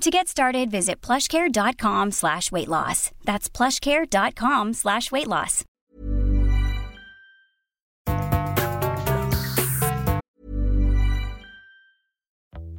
To 0.00 0.10
get 0.10 0.28
started, 0.28 0.70
visit 0.70 1.02
plushcare.com 1.02 2.12
slash 2.12 2.50
weight 2.50 2.68
loss. 2.68 3.10
That's 3.24 3.50
plushcare.com 3.50 4.72
slash 4.72 5.12
weight 5.12 5.26
loss. 5.26 5.64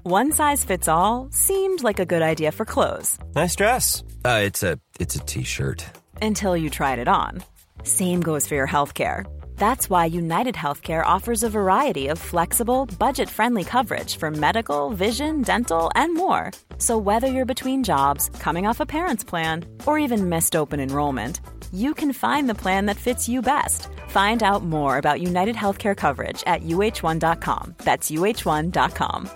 One 0.03 0.31
size 0.31 0.65
fits 0.65 0.87
all 0.87 1.29
seemed 1.31 1.83
like 1.83 1.99
a 1.99 2.05
good 2.05 2.21
idea 2.23 2.51
for 2.51 2.65
clothes 2.65 3.19
Nice 3.35 3.55
dress. 3.55 4.03
Uh, 4.25 4.41
it's 4.43 4.63
a 4.63 4.79
it's 4.99 5.15
a 5.15 5.19
t-shirt. 5.19 5.85
until 6.21 6.57
you 6.57 6.69
tried 6.69 6.99
it 6.99 7.07
on. 7.07 7.43
Same 7.83 8.21
goes 8.21 8.47
for 8.47 8.55
your 8.55 8.67
healthcare. 8.67 9.25
That's 9.57 9.89
why 9.89 10.05
United 10.05 10.55
Healthcare 10.55 11.05
offers 11.05 11.43
a 11.43 11.49
variety 11.49 12.07
of 12.07 12.17
flexible, 12.19 12.87
budget 12.97 13.29
friendly 13.29 13.63
coverage 13.63 14.17
for 14.17 14.31
medical, 14.31 14.89
vision, 14.89 15.43
dental, 15.43 15.91
and 15.95 16.15
more. 16.15 16.51
So, 16.81 16.97
whether 16.97 17.27
you're 17.27 17.45
between 17.45 17.83
jobs, 17.83 18.29
coming 18.39 18.65
off 18.65 18.79
a 18.79 18.87
parent's 18.87 19.23
plan, 19.23 19.65
or 19.85 19.99
even 19.99 20.29
missed 20.29 20.55
open 20.55 20.79
enrollment, 20.79 21.39
you 21.71 21.93
can 21.93 22.11
find 22.11 22.49
the 22.49 22.55
plan 22.55 22.87
that 22.87 22.97
fits 22.97 23.29
you 23.29 23.43
best. 23.43 23.87
Find 24.09 24.41
out 24.41 24.63
more 24.63 24.97
about 24.97 25.21
United 25.21 25.55
Healthcare 25.55 25.95
coverage 25.95 26.43
at 26.47 26.63
uh1.com. 26.63 27.75
That's 27.83 28.09
uh1.com. 28.09 29.29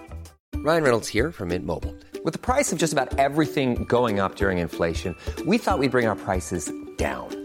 Ryan 0.56 0.84
Reynolds 0.84 1.08
here 1.08 1.32
from 1.32 1.50
Mint 1.50 1.68
Mobile. 1.68 1.94
With 2.24 2.34
the 2.34 2.40
price 2.40 2.74
of 2.74 2.80
just 2.80 2.94
about 2.94 3.20
everything 3.20 3.86
going 3.86 4.20
up 4.20 4.38
during 4.38 4.58
inflation, 4.58 5.16
we 5.46 5.60
thought 5.60 5.78
we'd 5.78 5.92
bring 5.92 6.08
our 6.08 6.16
prices 6.16 6.72
down. 6.98 7.45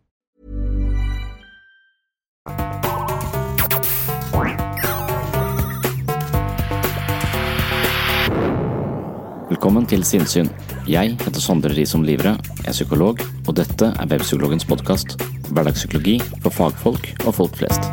Velkommen 9.51 9.83
til 9.83 9.99
Sinnsyn. 10.07 10.47
Jeg 10.87 11.17
heter 11.19 11.41
Sondre 11.43 11.73
Risom 11.75 12.05
Livre, 12.07 12.37
er 12.63 12.71
psykolog, 12.71 13.19
og 13.19 13.57
dette 13.57 13.89
er 13.91 14.07
Webpsykologens 14.07 14.63
podkast. 14.63 15.17
Hverdagspsykologi 15.51 16.13
for 16.45 16.55
fagfolk 16.55 17.09
og 17.25 17.35
folk 17.35 17.59
flest. 17.59 17.83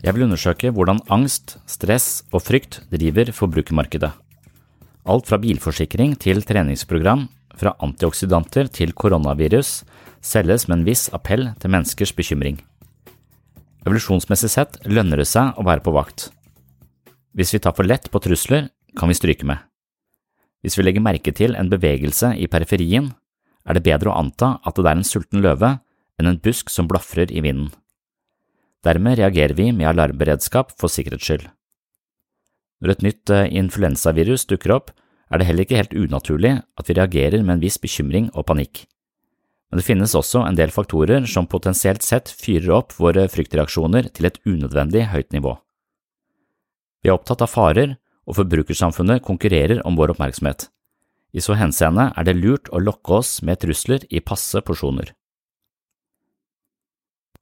Jeg 0.00 0.16
vil 0.16 0.30
undersøke 0.30 0.72
hvordan 0.72 1.04
angst, 1.12 1.58
stress 1.68 2.22
og 2.32 2.40
frykt 2.48 2.86
driver 2.88 3.36
forbrukermarkedet. 3.36 4.14
Alt 5.04 5.28
fra 5.28 5.36
bilforsikring 5.36 6.16
til 6.16 6.40
treningsprogram, 6.40 7.28
fra 7.58 7.74
antioksidanter 7.84 8.70
til 8.72 8.94
koronavirus, 8.96 9.82
selges 10.24 10.66
med 10.68 10.80
en 10.80 10.88
viss 10.88 11.08
appell 11.14 11.50
til 11.60 11.72
menneskers 11.74 12.14
bekymring. 12.16 12.58
Evolusjonsmessig 13.86 14.50
sett 14.52 14.78
lønner 14.86 15.22
det 15.22 15.28
seg 15.30 15.56
å 15.58 15.64
være 15.66 15.84
på 15.84 15.94
vakt. 15.94 16.28
Hvis 17.36 17.54
vi 17.54 17.62
tar 17.62 17.76
for 17.76 17.86
lett 17.86 18.10
på 18.10 18.20
trusler, 18.22 18.70
kan 18.98 19.10
vi 19.10 19.16
stryke 19.16 19.46
med. 19.46 19.60
Hvis 20.64 20.78
vi 20.78 20.84
legger 20.84 21.04
merke 21.04 21.32
til 21.34 21.54
en 21.54 21.70
bevegelse 21.70 22.32
i 22.34 22.48
periferien, 22.50 23.12
er 23.68 23.76
det 23.76 23.84
bedre 23.86 24.10
å 24.10 24.18
anta 24.18 24.56
at 24.66 24.78
det 24.78 24.88
er 24.88 24.98
en 24.98 25.06
sulten 25.06 25.44
løve 25.44 25.76
enn 26.18 26.30
en 26.30 26.40
busk 26.42 26.72
som 26.72 26.88
blafrer 26.90 27.30
i 27.30 27.42
vinden. 27.44 27.70
Dermed 28.86 29.18
reagerer 29.18 29.54
vi 29.58 29.70
med 29.74 29.90
alarmberedskap 29.90 30.74
for 30.78 30.90
sikkerhets 30.90 31.26
skyld. 31.26 31.46
Når 32.78 32.94
et 32.94 33.04
nytt 33.06 33.32
eh, 33.34 33.48
influensavirus 33.58 34.46
dukker 34.50 34.74
opp, 34.76 34.92
er 35.28 35.40
det 35.40 35.48
heller 35.48 35.66
ikke 35.66 35.80
helt 35.80 35.96
unaturlig 35.96 36.54
at 36.78 36.88
vi 36.88 36.96
reagerer 36.96 37.42
med 37.42 37.58
en 37.58 37.64
viss 37.64 37.78
bekymring 37.80 38.30
og 38.34 38.46
panikk. 38.48 38.86
Men 39.68 39.80
det 39.80 39.84
finnes 39.84 40.16
også 40.16 40.46
en 40.46 40.56
del 40.56 40.72
faktorer 40.72 41.26
som 41.28 41.48
potensielt 41.50 42.04
sett 42.04 42.30
fyrer 42.32 42.72
opp 42.78 42.94
våre 42.96 43.26
fryktreaksjoner 43.28 44.08
til 44.16 44.30
et 44.30 44.40
unødvendig 44.48 45.10
høyt 45.12 45.34
nivå. 45.36 45.58
Vi 47.04 47.10
er 47.10 47.18
opptatt 47.18 47.44
av 47.44 47.52
farer, 47.52 47.98
og 48.28 48.36
forbrukersamfunnet 48.36 49.24
konkurrerer 49.24 49.80
om 49.88 49.96
vår 49.96 50.12
oppmerksomhet. 50.12 50.66
I 51.32 51.40
så 51.44 51.56
henseende 51.60 52.10
er 52.16 52.24
det 52.24 52.36
lurt 52.36 52.68
å 52.72 52.80
lokke 52.80 53.20
oss 53.20 53.38
med 53.44 53.60
trusler 53.60 54.04
i 54.08 54.20
passe 54.24 54.60
porsjoner. 54.64 55.12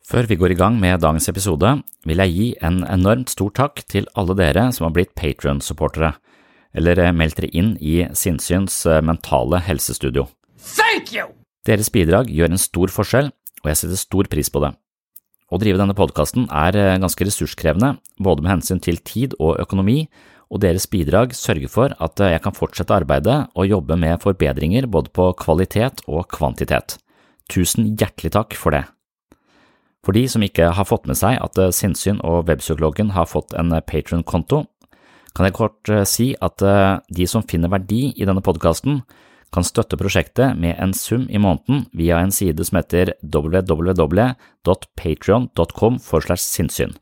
Før 0.06 0.28
vi 0.30 0.38
går 0.38 0.54
i 0.54 0.58
gang 0.58 0.76
med 0.78 1.00
dagens 1.02 1.26
episode, 1.30 1.72
vil 2.06 2.22
jeg 2.22 2.34
gi 2.34 2.46
en 2.62 2.84
enormt 2.86 3.32
stor 3.32 3.50
takk 3.50 3.82
til 3.90 4.06
alle 4.14 4.36
dere 4.38 4.68
som 4.74 4.86
har 4.86 4.94
blitt 4.94 5.16
Patron-supportere, 5.18 6.12
eller 6.76 7.00
meldt 7.16 7.40
dere 7.40 7.50
inn 7.56 7.74
i 7.80 8.02
Sinnsyns 8.12 8.84
mentale 9.02 9.62
helsestudio. 9.64 10.28
Thank 10.60 11.14
you! 11.16 11.32
Deres 11.66 11.90
bidrag 11.90 12.28
gjør 12.30 12.52
en 12.52 12.60
stor 12.62 12.92
forskjell, 12.92 13.32
og 13.64 13.70
jeg 13.72 13.80
setter 13.80 13.98
stor 13.98 14.28
pris 14.30 14.52
på 14.52 14.62
det. 14.62 14.74
Å 15.46 15.58
drive 15.62 15.78
denne 15.78 15.94
podkasten 15.96 16.48
er 16.50 16.98
ganske 17.02 17.26
ressurskrevende, 17.26 17.96
både 18.22 18.42
med 18.42 18.56
hensyn 18.56 18.82
til 18.82 18.98
tid 19.02 19.34
og 19.38 19.60
økonomi, 19.62 20.04
og 20.46 20.60
deres 20.62 20.86
bidrag 20.90 21.32
sørger 21.34 21.70
for 21.70 21.94
at 22.02 22.20
jeg 22.22 22.42
kan 22.44 22.54
fortsette 22.54 22.94
arbeidet 22.94 23.38
og 23.54 23.66
jobbe 23.66 23.96
med 23.98 24.20
forbedringer 24.22 24.86
både 24.90 25.10
på 25.14 25.32
kvalitet 25.38 26.04
og 26.06 26.28
kvantitet. 26.30 26.98
Tusen 27.50 27.94
hjertelig 27.98 28.32
takk 28.34 28.54
for 28.58 28.74
det. 28.74 28.84
For 30.06 30.14
de 30.14 30.22
som 30.30 30.42
ikke 30.46 30.70
har 30.74 30.86
fått 30.86 31.08
med 31.10 31.18
seg 31.18 31.40
at 31.42 31.58
Sinnsyn 31.74 32.20
og 32.22 32.46
Webpsykologen 32.46 33.10
har 33.16 33.26
fått 33.26 33.56
en 33.58 33.74
Patron-konto, 33.90 34.64
kan 35.36 35.44
jeg 35.46 35.54
kort 35.58 35.90
eh, 35.92 36.06
si 36.08 36.34
at 36.40 36.62
eh, 36.64 36.98
de 37.12 37.26
som 37.28 37.42
finner 37.44 37.68
verdi 37.72 38.14
i 38.16 38.24
denne 38.28 38.42
podkasten, 38.44 39.02
kan 39.54 39.64
støtte 39.64 39.96
prosjektet 40.00 40.56
med 40.58 40.74
en 40.82 40.92
sum 40.96 41.26
i 41.30 41.38
måneden 41.38 41.86
via 41.96 42.18
en 42.18 42.32
side 42.34 42.64
som 42.66 42.76
heter 42.80 43.12
www.patrion.com 43.22 45.98
for 46.02 46.20
sinnssyn, 46.34 46.92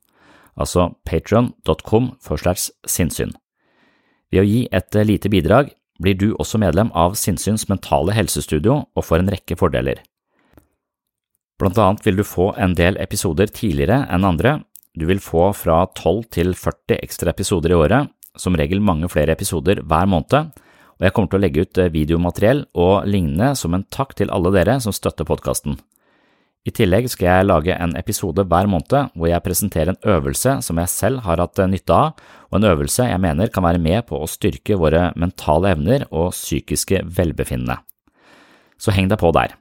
altså 0.55 0.91
patrion.com 1.09 2.11
for 2.23 2.37
sinnssyn. 2.45 3.33
Ved 4.31 4.41
å 4.43 4.49
gi 4.49 4.69
et 4.75 4.97
eh, 4.99 5.07
lite 5.07 5.29
bidrag 5.33 5.71
blir 6.03 6.15
du 6.19 6.35
også 6.35 6.59
medlem 6.59 6.91
av 6.91 7.15
Sinnsyns 7.15 7.71
mentale 7.71 8.11
helsestudio 8.17 8.83
og 8.83 9.05
får 9.07 9.23
en 9.23 9.31
rekke 9.31 9.55
fordeler. 9.55 10.03
Blant 11.63 11.79
annet 11.79 12.03
vil 12.03 12.19
du 12.19 12.27
få 12.27 12.51
en 12.59 12.75
del 12.75 12.99
episoder 12.99 13.47
tidligere 13.47 14.03
enn 14.11 14.27
andre, 14.27 14.67
du 14.95 15.07
vil 15.07 15.23
få 15.23 15.49
fra 15.59 15.85
12 15.99 16.27
til 16.35 16.55
40 16.55 17.01
ekstra 17.03 17.33
episoder 17.35 17.75
i 17.75 17.79
året, 17.79 18.11
som 18.37 18.57
regel 18.59 18.83
mange 18.83 19.09
flere 19.13 19.35
episoder 19.35 19.83
hver 19.83 20.09
måned, 20.11 20.53
og 20.95 21.03
jeg 21.03 21.15
kommer 21.15 21.31
til 21.33 21.41
å 21.41 21.43
legge 21.43 21.65
ut 21.65 21.81
eh, 21.81 21.91
videomateriell 21.93 22.63
og 22.79 23.09
lignende 23.11 23.55
som 23.59 23.75
en 23.75 23.87
takk 23.91 24.15
til 24.19 24.31
alle 24.35 24.53
dere 24.55 24.79
som 24.83 24.95
støtter 24.95 25.27
podkasten. 25.29 25.79
I 26.65 26.73
tillegg 26.73 27.11
skal 27.13 27.29
jeg 27.29 27.47
lage 27.51 27.75
en 27.77 27.93
episode 27.99 28.47
hver 28.49 28.69
måned 28.73 29.11
hvor 29.13 29.29
jeg 29.29 29.45
presenterer 29.45 29.93
en 29.93 30.07
øvelse 30.15 30.55
som 30.65 30.79
jeg 30.81 30.93
selv 30.93 31.25
har 31.27 31.43
hatt 31.43 31.61
eh, 31.61 31.69
nytte 31.71 31.97
av, 31.97 32.23
og 32.51 32.61
en 32.61 32.71
øvelse 32.71 33.09
jeg 33.11 33.21
mener 33.21 33.51
kan 33.53 33.67
være 33.67 33.83
med 33.83 34.07
på 34.09 34.21
å 34.23 34.31
styrke 34.31 34.79
våre 34.81 35.11
mentale 35.21 35.75
evner 35.75 36.07
og 36.11 36.33
psykiske 36.33 37.03
velbefinnende. 37.19 37.81
Så 38.81 38.95
heng 38.95 39.11
deg 39.11 39.21
på 39.21 39.35
der. 39.35 39.59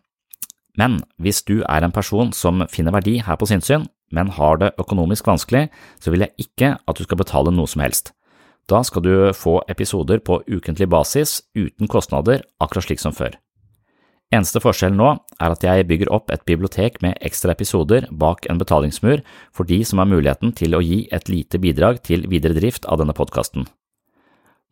Men 0.80 1.02
hvis 1.22 1.44
du 1.46 1.60
er 1.70 1.86
en 1.86 1.94
person 1.94 2.32
som 2.34 2.64
finner 2.72 2.96
verdi 2.96 3.20
her 3.22 3.38
på 3.38 3.50
sinnssyn, 3.50 3.86
men 4.14 4.32
har 4.38 4.58
det 4.62 4.74
økonomisk 4.82 5.28
vanskelig, 5.28 5.68
så 6.02 6.14
vil 6.14 6.26
jeg 6.26 6.48
ikke 6.48 6.76
at 6.78 6.98
du 6.98 7.06
skal 7.06 7.20
betale 7.20 7.54
noe 7.54 7.70
som 7.70 7.82
helst. 7.84 8.14
Da 8.72 8.80
skal 8.88 9.04
du 9.04 9.16
få 9.36 9.60
episoder 9.68 10.22
på 10.24 10.40
ukentlig 10.48 10.88
basis 10.90 11.42
uten 11.56 11.90
kostnader, 11.92 12.46
akkurat 12.64 12.88
slik 12.88 13.02
som 13.04 13.16
før. 13.16 13.36
Eneste 14.34 14.62
forskjell 14.64 14.96
nå 14.96 15.12
er 15.14 15.54
at 15.54 15.64
jeg 15.66 15.86
bygger 15.90 16.10
opp 16.16 16.32
et 16.34 16.42
bibliotek 16.48 16.98
med 17.04 17.20
ekstra 17.22 17.54
episoder 17.54 18.08
bak 18.10 18.48
en 18.50 18.58
betalingsmur 18.58 19.22
for 19.54 19.70
de 19.70 19.84
som 19.86 20.02
har 20.02 20.10
muligheten 20.10 20.56
til 20.58 20.74
å 20.74 20.82
gi 20.82 21.04
et 21.14 21.30
lite 21.30 21.62
bidrag 21.62 22.02
til 22.08 22.26
videre 22.32 22.58
drift 22.58 22.88
av 22.90 23.04
denne 23.04 23.14
podkasten. 23.14 23.68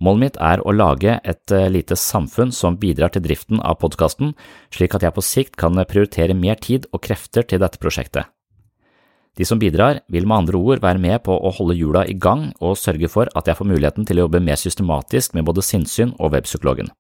Målet 0.02 0.24
mitt 0.24 0.38
er 0.42 0.64
å 0.66 0.74
lage 0.74 1.20
et 1.22 1.54
eh, 1.54 1.70
lite 1.70 1.94
samfunn 2.00 2.50
som 2.56 2.80
bidrar 2.82 3.14
til 3.14 3.22
driften 3.22 3.62
av 3.62 3.78
podkasten, 3.84 4.34
slik 4.74 4.96
at 4.98 5.06
jeg 5.06 5.14
på 5.14 5.22
sikt 5.22 5.60
kan 5.62 5.78
prioritere 5.86 6.34
mer 6.34 6.58
tid 6.58 6.88
og 6.90 7.04
krefter 7.06 7.46
til 7.46 7.62
dette 7.62 7.78
prosjektet. 7.78 8.26
De 9.38 9.46
som 9.48 9.60
bidrar, 9.60 10.02
vil 10.12 10.28
med 10.28 10.44
andre 10.44 10.60
ord 10.60 10.82
være 10.84 11.00
med 11.00 11.22
på 11.24 11.36
å 11.36 11.52
holde 11.56 11.78
hjula 11.80 12.04
i 12.08 12.18
gang 12.20 12.50
og 12.60 12.78
sørge 12.80 13.08
for 13.12 13.32
at 13.36 13.48
jeg 13.48 13.58
får 13.58 13.70
muligheten 13.70 14.08
til 14.08 14.20
å 14.20 14.26
jobbe 14.26 14.44
mer 14.44 14.60
systematisk 14.60 15.38
med 15.38 15.48
både 15.48 15.64
sinnssyn 15.64 16.12
og 16.20 16.34
webpsykologen. 16.36 16.92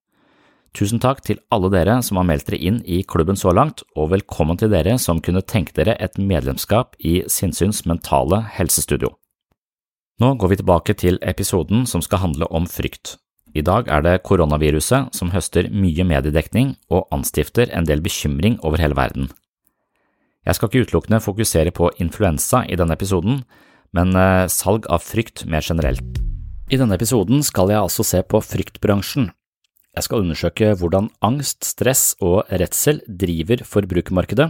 Tusen 0.72 1.02
takk 1.04 1.20
til 1.28 1.42
alle 1.52 1.68
dere 1.74 1.98
som 2.06 2.16
har 2.16 2.28
meldt 2.30 2.48
dere 2.48 2.62
inn 2.64 2.78
i 2.88 3.02
klubben 3.04 3.36
så 3.36 3.52
langt, 3.52 3.84
og 4.00 4.14
velkommen 4.14 4.60
til 4.60 4.72
dere 4.72 4.96
som 5.04 5.20
kunne 5.20 5.44
tenke 5.44 5.76
dere 5.76 5.98
et 6.00 6.16
medlemskap 6.16 6.96
i 7.00 7.20
Sinnsyns 7.28 7.84
mentale 7.84 8.40
helsestudio. 8.56 9.12
Nå 10.22 10.36
går 10.40 10.54
vi 10.54 10.62
tilbake 10.62 10.96
til 10.96 11.20
episoden 11.22 11.84
som 11.90 12.04
skal 12.06 12.24
handle 12.24 12.48
om 12.48 12.70
frykt. 12.70 13.18
I 13.52 13.66
dag 13.68 13.90
er 13.92 14.04
det 14.06 14.22
koronaviruset 14.24 15.12
som 15.18 15.34
høster 15.34 15.68
mye 15.76 16.06
mediedekning 16.08 16.78
og 16.88 17.10
anstifter 17.12 17.68
en 17.76 17.88
del 17.90 18.00
bekymring 18.00 18.56
over 18.64 18.80
hele 18.80 18.96
verden. 18.96 19.28
Jeg 20.42 20.58
skal 20.58 20.72
ikke 20.72 20.88
utelukkende 20.88 21.22
fokusere 21.22 21.72
på 21.76 21.92
influensa 22.02 22.64
i 22.66 22.78
denne 22.80 22.96
episoden, 22.98 23.44
men 23.94 24.16
eh, 24.18 24.48
salg 24.50 24.88
av 24.90 25.04
frykt 25.06 25.44
mer 25.46 25.62
generelt. 25.62 26.18
I 26.72 26.80
denne 26.82 26.98
episoden 26.98 27.44
skal 27.46 27.70
jeg 27.70 27.84
altså 27.84 28.06
se 28.08 28.24
på 28.26 28.42
fryktbransjen. 28.42 29.30
Jeg 29.92 30.08
skal 30.08 30.24
undersøke 30.24 30.72
hvordan 30.80 31.12
angst, 31.22 31.68
stress 31.68 32.16
og 32.24 32.50
redsel 32.50 33.04
driver 33.06 33.62
forbrukermarkedet. 33.68 34.50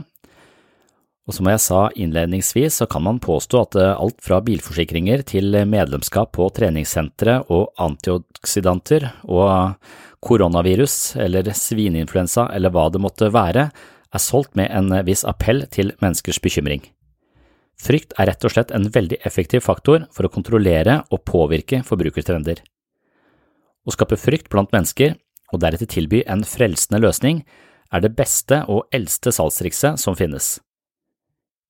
Og 1.27 1.35
som 1.35 1.49
jeg 1.51 1.61
sa 1.61 1.81
innledningsvis, 1.91 2.79
så 2.79 2.87
kan 2.89 3.03
man 3.03 3.19
påstå 3.19 3.65
at 3.65 3.81
eh, 3.81 3.91
alt 3.91 4.23
fra 4.23 4.39
bilforsikringer 4.47 5.25
til 5.27 5.59
medlemskap 5.67 6.31
på 6.39 6.47
treningssentre 6.55 7.41
og 7.51 7.73
antioksidanter 7.83 9.09
og 9.27 9.75
koronavirus 10.23 11.17
eller 11.19 11.51
svineinfluensa 11.51 12.47
eller 12.55 12.71
hva 12.71 12.87
det 12.93 13.03
måtte 13.03 13.27
være, 13.33 13.73
er 14.11 14.23
solgt 14.23 14.57
med 14.59 14.71
en 14.71 14.91
viss 15.07 15.23
appell 15.27 15.65
til 15.71 15.93
menneskers 16.03 16.41
bekymring. 16.43 16.83
Frykt 17.81 18.13
er 18.19 18.29
rett 18.29 18.45
og 18.45 18.53
slett 18.53 18.71
en 18.75 18.89
veldig 18.93 19.21
effektiv 19.25 19.63
faktor 19.65 20.05
for 20.13 20.27
å 20.27 20.33
kontrollere 20.33 20.99
og 21.09 21.23
påvirke 21.25 21.81
forbrukertrender. 21.87 22.59
Å 23.81 23.93
skape 23.95 24.19
frykt 24.19 24.51
blant 24.53 24.73
mennesker, 24.75 25.15
og 25.51 25.63
deretter 25.63 25.89
tilby 25.89 26.21
en 26.29 26.43
frelsende 26.47 27.01
løsning, 27.01 27.41
er 27.91 28.03
det 28.03 28.13
beste 28.15 28.61
og 28.71 28.85
eldste 28.93 29.33
salgstrikset 29.35 29.99
som 29.99 30.15
finnes. 30.15 30.59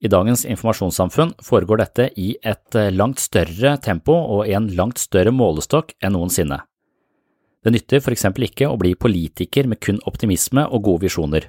I 0.01 0.09
dagens 0.09 0.43
informasjonssamfunn 0.49 1.35
foregår 1.45 1.81
dette 1.83 2.09
i 2.17 2.33
et 2.41 2.77
langt 2.97 3.21
større 3.21 3.75
tempo 3.85 4.15
og 4.17 4.49
i 4.49 4.55
en 4.57 4.67
langt 4.75 4.99
større 5.01 5.33
målestokk 5.33 5.93
enn 6.01 6.15
noensinne. 6.17 6.57
Det 7.61 7.73
nytter 7.73 8.01
for 8.01 8.13
eksempel 8.15 8.47
ikke 8.47 8.69
å 8.69 8.79
bli 8.81 8.95
politiker 8.97 9.69
med 9.69 9.79
kun 9.85 10.01
optimisme 10.09 10.65
og 10.65 10.87
gode 10.87 11.05
visjoner. 11.05 11.45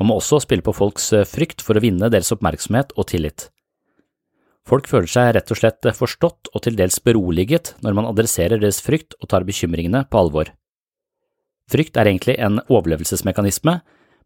Man 0.00 0.10
må 0.10 0.18
også 0.18 0.40
spille 0.42 0.64
på 0.64 0.74
folks 0.74 1.12
eh, 1.14 1.26
frykt 1.28 1.62
for 1.62 1.78
å 1.78 1.82
vinne 1.84 2.10
deres 2.10 2.32
oppmerksomhet 2.34 2.94
og 2.98 3.08
tillit. 3.12 3.48
Folk 4.64 4.88
føler 4.88 5.10
seg 5.10 5.34
rett 5.36 5.52
og 5.52 5.60
slett 5.60 5.86
eh, 5.86 5.94
forstått 5.94 6.50
og 6.52 6.64
til 6.64 6.78
dels 6.78 6.98
beroliget 7.04 7.74
når 7.84 7.98
man 7.98 8.08
adresserer 8.10 8.60
deres 8.60 8.80
frykt 8.82 9.14
og 9.20 9.30
tar 9.30 9.46
bekymringene 9.46 10.04
på 10.10 10.22
alvor. 10.24 10.50
Frykt 11.70 11.96
er 11.96 12.10
egentlig 12.10 12.36
en 12.42 12.58
overlevelsesmekanisme, 12.66 13.78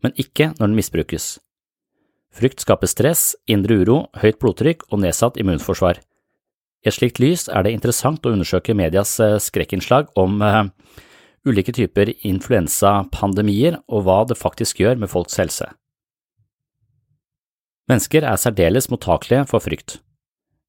men 0.03 0.17
ikke 0.19 0.53
når 0.57 0.65
den 0.71 0.79
misbrukes. 0.79 1.37
Frykt 2.35 2.63
skaper 2.63 2.91
stress, 2.91 3.33
indre 3.51 3.79
uro, 3.83 3.99
høyt 4.21 4.39
blodtrykk 4.43 4.89
og 4.91 5.03
nedsatt 5.05 5.39
immunforsvar. 5.41 6.01
I 6.85 6.91
et 6.91 6.95
slikt 6.95 7.21
lys 7.23 7.49
er 7.51 7.67
det 7.67 7.75
interessant 7.75 8.25
å 8.25 8.33
undersøke 8.33 8.77
medias 8.79 9.19
eh, 9.21 9.37
skrekkinnslag 9.43 10.15
om 10.17 10.41
ulike 11.47 11.75
typer 11.75 12.11
influensapandemier 12.27 13.79
og 13.87 14.07
hva 14.07 14.23
det 14.29 14.39
faktisk 14.39 14.81
gjør 14.83 14.99
med 15.03 15.13
folks 15.13 15.39
helse. 15.41 15.69
Mennesker 17.89 18.27
er 18.29 18.37
særdeles 18.41 18.91
mottakelige 18.93 19.47
for 19.49 19.65
frykt. 19.65 19.99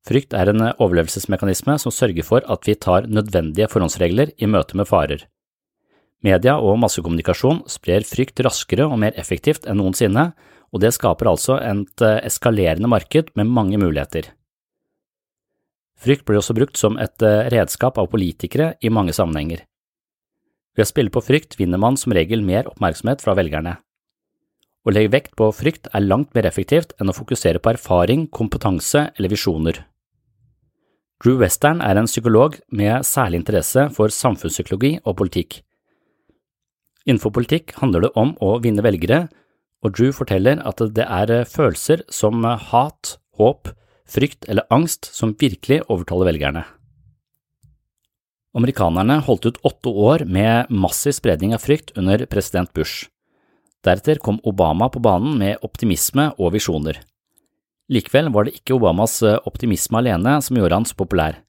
Frykt 0.08 0.34
er 0.34 0.51
en 0.51 0.63
overlevelsesmekanisme 0.72 1.75
som 1.82 1.91
sørger 1.91 2.24
for 2.24 2.46
at 2.48 2.63
vi 2.67 2.77
tar 2.79 3.10
nødvendige 3.12 3.67
forhåndsregler 3.72 4.32
i 4.39 4.48
møte 4.48 4.77
med 4.79 4.88
farer. 4.88 5.25
Media 6.24 6.55
og 6.60 6.79
massekommunikasjon 6.79 7.62
sprer 7.72 8.08
frykt 8.08 8.39
raskere 8.43 8.88
og 8.88 9.00
mer 9.03 9.15
effektivt 9.20 9.67
enn 9.67 9.79
noensinne, 9.79 10.32
og 10.72 10.84
det 10.84 10.93
skaper 10.96 11.29
altså 11.32 11.58
et 11.63 12.03
eskalerende 12.27 12.89
marked 12.91 13.32
med 13.39 13.51
mange 13.51 13.79
muligheter. 13.82 14.32
Frykt 16.00 16.24
blir 16.27 16.39
også 16.39 16.55
brukt 16.55 16.79
som 16.79 16.96
et 17.00 17.24
redskap 17.51 18.00
av 18.00 18.08
politikere 18.12 18.74
i 18.79 18.91
mange 18.93 19.15
sammenhenger. 19.15 19.65
Ved 20.79 20.86
å 20.86 20.93
spille 20.93 21.12
på 21.12 21.19
frykt 21.19 21.57
vinner 21.59 21.75
man 21.75 21.98
som 22.00 22.13
regel 22.15 22.39
mer 22.39 22.69
oppmerksomhet 22.69 23.19
fra 23.19 23.33
velgerne. 23.36 23.74
Å 24.88 24.93
legge 24.95 25.12
vekt 25.12 25.33
på 25.36 25.50
frykt 25.51 25.89
er 25.91 26.05
langt 26.05 26.31
mer 26.31 26.48
effektivt 26.48 26.93
enn 26.95 27.12
å 27.12 27.15
fokusere 27.17 27.59
på 27.59 27.74
erfaring, 27.74 28.29
kompetanse 28.31 29.09
eller 29.19 29.33
visjoner. 29.33 29.81
Drew 31.19 31.36
Western 31.43 31.83
er 31.83 32.00
en 32.00 32.07
psykolog 32.07 32.55
med 32.71 33.03
særlig 33.03 33.41
interesse 33.41 33.89
for 33.91 34.07
samfunnspsykologi 34.07 34.93
og 35.03 35.19
politikk. 35.19 35.59
Innenfor 37.03 37.36
politikk 37.36 37.75
handler 37.81 38.07
det 38.07 38.15
om 38.15 38.38
å 38.39 38.55
vinne 38.63 38.88
velgere, 38.88 39.25
og 39.83 40.00
Drew 40.00 40.15
forteller 40.15 40.63
at 40.63 40.79
det 40.95 41.03
er 41.03 41.43
følelser 41.43 42.07
som 42.07 42.48
hat, 42.48 43.17
håp, 43.36 43.74
frykt 44.07 44.48
eller 44.48 44.63
angst 44.71 45.12
som 45.12 45.36
virkelig 45.36 45.83
overtaler 45.89 46.31
velgerne. 46.31 46.69
Amerikanerne 48.58 49.20
holdt 49.22 49.46
ut 49.46 49.60
åtte 49.68 49.89
år 49.89 50.24
med 50.25 50.72
massiv 50.74 51.13
spredning 51.18 51.53
av 51.53 51.62
frykt 51.62 51.91
under 51.98 52.25
president 52.25 52.72
Bush. 52.74 53.06
Deretter 53.86 54.18
kom 54.18 54.39
Obama 54.44 54.89
på 54.89 55.00
banen 55.00 55.38
med 55.38 55.62
optimisme 55.63 56.32
og 56.38 56.56
visjoner. 56.58 56.98
Likevel 57.89 58.32
var 58.34 58.46
det 58.46 58.58
ikke 58.58 58.75
Obamas 58.77 59.22
eh, 59.25 59.38
optimisme 59.50 60.01
alene 60.01 60.39
som 60.46 60.58
gjorde 60.58 60.82
han 60.82 60.86
så 60.89 60.98
populær. 60.98 61.39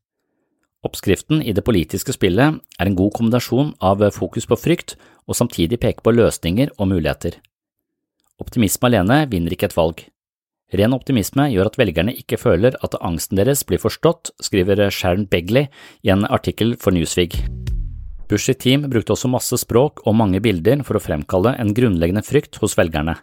Oppskriften 0.87 1.43
i 1.45 1.53
det 1.53 1.65
politiske 1.65 2.15
spillet 2.17 2.61
er 2.81 2.89
en 2.89 2.97
god 2.97 3.13
kombinasjon 3.17 3.75
av 3.85 4.05
fokus 4.17 4.49
på 4.49 4.57
frykt 4.57 4.95
og 5.29 5.37
samtidig 5.37 5.81
peke 5.81 6.05
på 6.05 6.15
løsninger 6.15 6.73
og 6.79 6.89
muligheter. 6.93 7.37
Optimisme 8.41 8.89
alene 8.89 9.27
vinner 9.29 9.53
ikke 9.53 9.69
et 9.69 9.77
valg. 9.77 10.07
Ren 10.77 10.95
optimisme 10.95 11.49
gjør 11.51 11.73
at 11.73 11.79
velgerne 11.81 12.15
ikke 12.15 12.39
føler 12.39 12.77
at 12.85 12.95
angsten 13.03 13.41
deres 13.41 13.65
blir 13.67 13.83
forstått, 13.83 14.31
skriver 14.43 14.87
Sharon 14.95 15.27
Begley 15.31 15.67
i 16.07 16.13
en 16.15 16.27
artikkel 16.29 16.77
for 16.79 16.95
Newsweek. 16.95 17.41
Bush 18.31 18.47
sitt 18.47 18.61
team 18.63 18.85
brukte 18.87 19.17
også 19.17 19.31
masse 19.33 19.59
språk 19.59 20.05
og 20.07 20.15
mange 20.15 20.39
bilder 20.43 20.85
for 20.87 20.95
å 20.95 21.03
fremkalle 21.03 21.57
en 21.59 21.75
grunnleggende 21.75 22.23
frykt 22.23 22.61
hos 22.63 22.77
velgerne. 22.79 23.17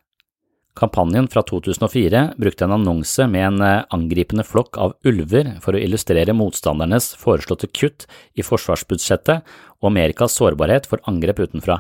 Kampanjen 0.78 1.26
fra 1.32 1.42
2004 1.48 2.20
brukte 2.38 2.68
en 2.68 2.76
annonse 2.76 3.26
med 3.32 3.46
en 3.48 3.64
eh, 3.66 3.86
angripende 3.96 4.44
flokk 4.46 4.78
av 4.78 4.94
ulver 5.08 5.56
for 5.64 5.74
å 5.74 5.82
illustrere 5.82 6.36
motstandernes 6.38 7.16
foreslåtte 7.18 7.72
kutt 7.72 8.06
i 8.38 8.46
forsvarsbudsjettet 8.46 9.56
og 9.80 9.90
Amerikas 9.90 10.38
sårbarhet 10.38 10.86
for 10.92 11.02
angrep 11.10 11.42
utenfra. 11.48 11.80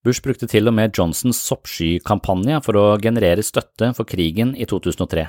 Bush 0.00 0.22
brukte 0.24 0.48
til 0.48 0.70
og 0.70 0.72
med 0.76 0.96
Johnsons 0.96 1.42
soppskykampanje 1.44 2.62
for 2.64 2.78
å 2.80 2.84
generere 3.02 3.44
støtte 3.44 3.90
for 3.96 4.08
krigen 4.08 4.54
i 4.56 4.64
2003. 4.68 5.26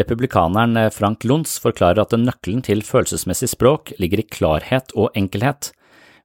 Republikaneren 0.00 0.78
Frank 0.94 1.26
Luntz 1.26 1.58
forklarer 1.60 2.00
at 2.04 2.14
nøkkelen 2.16 2.62
til 2.64 2.80
følelsesmessig 2.86 3.50
språk 3.52 3.92
ligger 4.00 4.22
i 4.22 4.28
klarhet 4.30 4.94
og 4.94 5.10
enkelhet. 5.18 5.72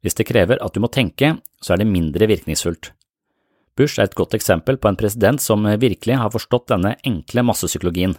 Hvis 0.05 0.15
det 0.15 0.27
krever 0.29 0.61
at 0.63 0.75
du 0.75 0.79
må 0.83 0.87
tenke, 0.93 1.33
så 1.59 1.73
er 1.73 1.81
det 1.81 1.89
mindre 1.89 2.29
virkningsfullt. 2.29 2.93
Bush 3.75 3.99
er 3.99 4.07
et 4.07 4.15
godt 4.15 4.37
eksempel 4.37 4.77
på 4.79 4.87
en 4.87 4.95
president 4.99 5.41
som 5.43 5.65
virkelig 5.81 6.15
har 6.21 6.31
forstått 6.31 6.69
denne 6.71 6.93
enkle 7.03 7.43
massepsykologien. 7.43 8.15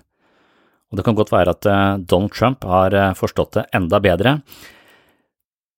Og 0.91 0.99
det 0.99 1.07
kan 1.07 1.17
godt 1.19 1.33
være 1.33 1.55
at 1.57 1.67
eh, 1.67 1.99
Donald 2.05 2.35
Trump 2.37 2.67
har 2.69 2.95
eh, 2.95 3.15
forstått 3.17 3.57
det 3.57 3.65
enda 3.75 4.03
bedre, 4.03 4.37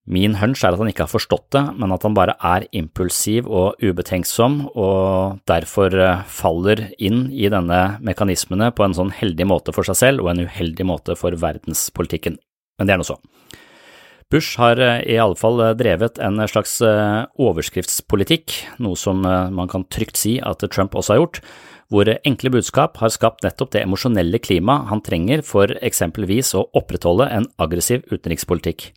Min 0.09 0.38
hunch 0.41 0.62
er 0.65 0.73
at 0.73 0.81
han 0.81 0.88
ikke 0.88 1.05
har 1.05 1.12
forstått 1.12 1.50
det, 1.53 1.62
men 1.77 1.93
at 1.93 2.05
han 2.07 2.15
bare 2.17 2.33
er 2.41 2.65
impulsiv 2.77 3.49
og 3.53 3.77
ubetenksom, 3.85 4.62
og 4.73 5.43
derfor 5.50 5.93
eh, 5.93 6.23
faller 6.33 6.87
inn 6.97 7.27
i 7.29 7.50
denne 7.53 7.99
mekanismene 8.00 8.71
på 8.73 8.87
en 8.87 8.97
sånn 8.97 9.12
heldig 9.12 9.45
måte 9.50 9.75
for 9.77 9.85
seg 9.85 9.99
selv 10.00 10.25
og 10.25 10.31
en 10.33 10.47
uheldig 10.49 10.87
måte 10.88 11.17
for 11.19 11.37
verdenspolitikken. 11.37 12.38
Men 12.81 12.88
det 12.88 12.95
er 12.95 13.03
nå 13.03 13.05
så. 13.05 13.19
Bush 14.33 14.57
har 14.61 14.81
eh, 14.81 15.03
i 15.12 15.19
alle 15.21 15.37
fall 15.37 15.61
eh, 15.61 15.75
drevet 15.77 16.17
en 16.25 16.41
slags 16.49 16.79
overskriftspolitikk, 16.81 18.55
noe 18.81 18.97
som 18.97 19.21
man 19.21 19.69
kan 19.69 19.85
trygt 19.93 20.17
si 20.17 20.38
at 20.41 20.65
Trump 20.73 20.97
også 20.97 21.19
har 21.19 21.21
gjort, 21.21 21.43
hvor 21.93 22.09
enkle 22.17 22.53
budskap 22.57 22.97
har 23.03 23.12
skapt 23.12 23.45
nettopp 23.45 23.75
det 23.77 23.85
emosjonelle 23.85 24.41
klimaet 24.41 24.88
han 24.88 25.05
trenger 25.05 25.45
for 25.45 25.77
eksempelvis 25.85 26.55
å 26.57 26.65
opprettholde 26.81 27.29
en 27.29 27.50
aggressiv 27.61 28.09
utenrikspolitikk. 28.09 28.95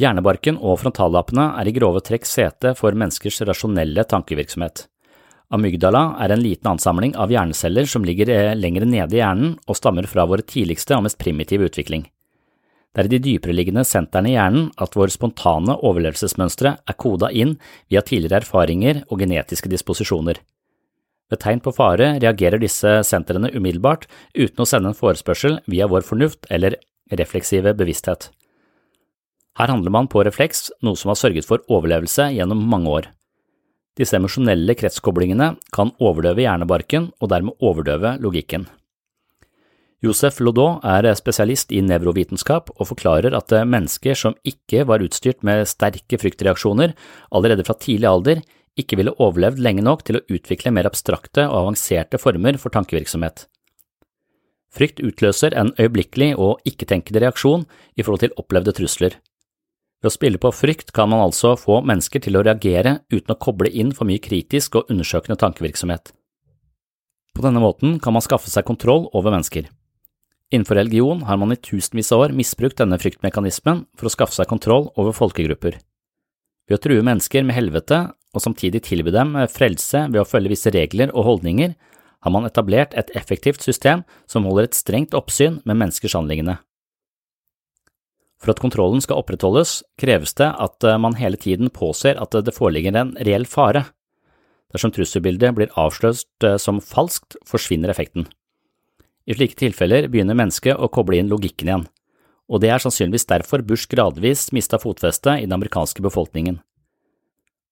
Hjernebarken 0.00 0.56
og 0.64 0.78
frontallappene 0.80 1.50
er 1.60 1.68
i 1.68 1.74
grove 1.76 2.00
trekk 2.00 2.24
sete 2.24 2.72
for 2.78 2.96
menneskers 2.96 3.42
rasjonelle 3.44 4.06
tankevirksomhet. 4.08 4.86
Amygdala 5.52 6.14
er 6.24 6.32
en 6.32 6.40
liten 6.40 6.70
ansamling 6.70 7.12
av 7.18 7.32
hjerneceller 7.34 7.88
som 7.90 8.06
ligger 8.06 8.30
lengre 8.30 8.54
lenger 8.62 8.86
nede 8.86 9.18
i 9.18 9.20
hjernen 9.20 9.52
og 9.66 9.76
stammer 9.76 10.06
fra 10.08 10.24
vår 10.30 10.44
tidligste 10.48 10.96
og 10.96 11.04
mest 11.04 11.18
primitive 11.20 11.68
utvikling. 11.68 12.06
Det 12.94 13.02
er 13.02 13.10
i 13.10 13.12
de 13.12 13.20
dypereliggende 13.26 13.84
sentrene 13.86 14.32
i 14.32 14.36
hjernen 14.38 14.70
at 14.80 14.96
våre 14.96 15.12
spontane 15.12 15.76
overlevelsesmønstre 15.76 16.74
er 16.78 16.98
koda 16.98 17.28
inn 17.30 17.58
via 17.90 18.00
tidligere 18.00 18.40
erfaringer 18.40 19.04
og 19.10 19.20
genetiske 19.20 19.70
disposisjoner. 19.70 20.40
Ved 21.30 21.44
tegn 21.44 21.60
på 21.62 21.74
fare 21.74 22.14
reagerer 22.16 22.62
disse 22.62 23.00
sentrene 23.06 23.52
umiddelbart 23.52 24.08
uten 24.34 24.64
å 24.64 24.66
sende 24.66 24.90
en 24.90 24.98
forespørsel 24.98 25.60
via 25.70 25.90
vår 25.90 26.06
fornuft 26.06 26.48
eller 26.50 26.80
refleksive 27.14 27.74
bevissthet. 27.78 28.30
Her 29.60 29.68
handler 29.68 29.92
man 29.92 30.08
på 30.08 30.22
refleks, 30.24 30.70
noe 30.80 30.96
som 30.96 31.10
har 31.12 31.18
sørget 31.20 31.44
for 31.44 31.60
overlevelse 31.68 32.30
gjennom 32.32 32.62
mange 32.72 32.88
år. 32.88 33.10
Disse 33.98 34.16
emosjonelle 34.16 34.72
kretskoblingene 34.78 35.50
kan 35.74 35.90
overdøve 36.00 36.46
hjernebarken 36.46 37.10
og 37.20 37.28
dermed 37.28 37.60
overdøve 37.60 38.14
logikken. 38.24 38.64
Josef 40.00 40.38
Lodot 40.40 40.80
er 40.88 41.10
spesialist 41.18 41.74
i 41.76 41.82
nevrovitenskap 41.84 42.72
og 42.78 42.88
forklarer 42.88 43.36
at 43.36 43.52
mennesker 43.68 44.16
som 44.16 44.38
ikke 44.48 44.86
var 44.88 45.04
utstyrt 45.04 45.44
med 45.44 45.68
sterke 45.68 46.16
fryktreaksjoner 46.22 46.94
allerede 47.28 47.66
fra 47.68 47.76
tidlig 47.76 48.08
alder, 48.08 48.40
ikke 48.80 48.96
ville 48.96 49.12
overlevd 49.20 49.60
lenge 49.60 49.84
nok 49.84 50.06
til 50.08 50.16
å 50.16 50.24
utvikle 50.32 50.72
mer 50.72 50.88
abstrakte 50.88 51.44
og 51.50 51.66
avanserte 51.66 52.22
former 52.22 52.56
for 52.56 52.72
tankevirksomhet. 52.72 53.44
Frykt 54.72 55.02
utløser 55.04 55.52
en 55.58 55.74
øyeblikkelig 55.76 56.32
og 56.38 56.62
ikke-tenkende 56.64 57.26
reaksjon 57.26 57.66
i 57.98 58.06
forhold 58.06 58.24
til 58.24 58.40
opplevde 58.40 58.72
trusler. 58.78 59.18
Ved 60.00 60.08
å 60.08 60.14
spille 60.14 60.40
på 60.40 60.48
frykt 60.56 60.94
kan 60.96 61.10
man 61.12 61.20
altså 61.26 61.52
få 61.60 61.82
mennesker 61.84 62.22
til 62.24 62.38
å 62.38 62.44
reagere 62.46 63.02
uten 63.12 63.34
å 63.34 63.36
koble 63.36 63.68
inn 63.68 63.92
for 63.92 64.08
mye 64.08 64.22
kritisk 64.22 64.78
og 64.80 64.88
undersøkende 64.92 65.36
tankevirksomhet. 65.42 66.14
På 67.36 67.44
denne 67.44 67.60
måten 67.60 67.98
kan 68.00 68.16
man 68.16 68.24
skaffe 68.24 68.48
seg 68.48 68.64
kontroll 68.68 69.10
over 69.12 69.34
mennesker. 69.34 69.68
Innenfor 70.50 70.80
religion 70.80 71.20
har 71.28 71.36
man 71.38 71.52
i 71.52 71.60
tusenvis 71.60 72.10
av 72.16 72.24
år 72.24 72.34
misbrukt 72.34 72.80
denne 72.80 72.98
fryktmekanismen 72.98 73.84
for 73.94 74.08
å 74.08 74.14
skaffe 74.14 74.34
seg 74.34 74.48
kontroll 74.50 74.88
over 74.96 75.14
folkegrupper. 75.14 75.76
Ved 76.66 76.78
å 76.78 76.82
true 76.82 77.04
mennesker 77.06 77.44
med 77.44 77.58
helvete 77.58 78.00
og 78.34 78.42
samtidig 78.42 78.82
tilby 78.88 79.12
dem 79.14 79.36
frelse 79.52 80.06
ved 80.08 80.22
å 80.22 80.26
følge 80.26 80.54
visse 80.54 80.72
regler 80.74 81.12
og 81.12 81.28
holdninger, 81.28 81.76
har 82.20 82.32
man 82.34 82.48
etablert 82.48 82.96
et 82.98 83.12
effektivt 83.16 83.62
system 83.64 84.02
som 84.28 84.48
holder 84.48 84.68
et 84.68 84.76
strengt 84.76 85.16
oppsyn 85.16 85.60
med 85.64 85.76
menneskers 85.76 86.16
anliggende. 86.18 86.58
For 88.40 88.54
at 88.54 88.60
kontrollen 88.62 89.02
skal 89.04 89.20
opprettholdes, 89.20 89.80
kreves 90.00 90.32
det 90.38 90.48
at 90.48 90.84
eh, 90.86 90.98
man 91.00 91.18
hele 91.20 91.36
tiden 91.40 91.68
påser 91.72 92.16
at 92.20 92.32
det 92.32 92.56
foreligger 92.56 92.96
en 92.96 93.12
reell 93.20 93.44
fare. 93.48 93.84
Dersom 94.72 94.92
trusselbildet 94.94 95.52
blir 95.56 95.72
avsløst 95.78 96.46
eh, 96.46 96.56
som 96.56 96.80
falskt, 96.80 97.36
forsvinner 97.48 97.92
effekten. 97.92 98.28
I 99.28 99.36
slike 99.36 99.58
tilfeller 99.60 100.08
begynner 100.08 100.38
mennesket 100.38 100.80
å 100.80 100.88
koble 100.88 101.20
inn 101.20 101.28
logikken 101.30 101.68
igjen, 101.68 101.86
og 102.50 102.62
det 102.64 102.72
er 102.72 102.82
sannsynligvis 102.82 103.28
derfor 103.28 103.62
Bush 103.62 103.90
gradvis 103.90 104.48
mista 104.56 104.80
fotfestet 104.80 105.42
i 105.42 105.44
den 105.44 105.54
amerikanske 105.54 106.02
befolkningen. 106.02 106.58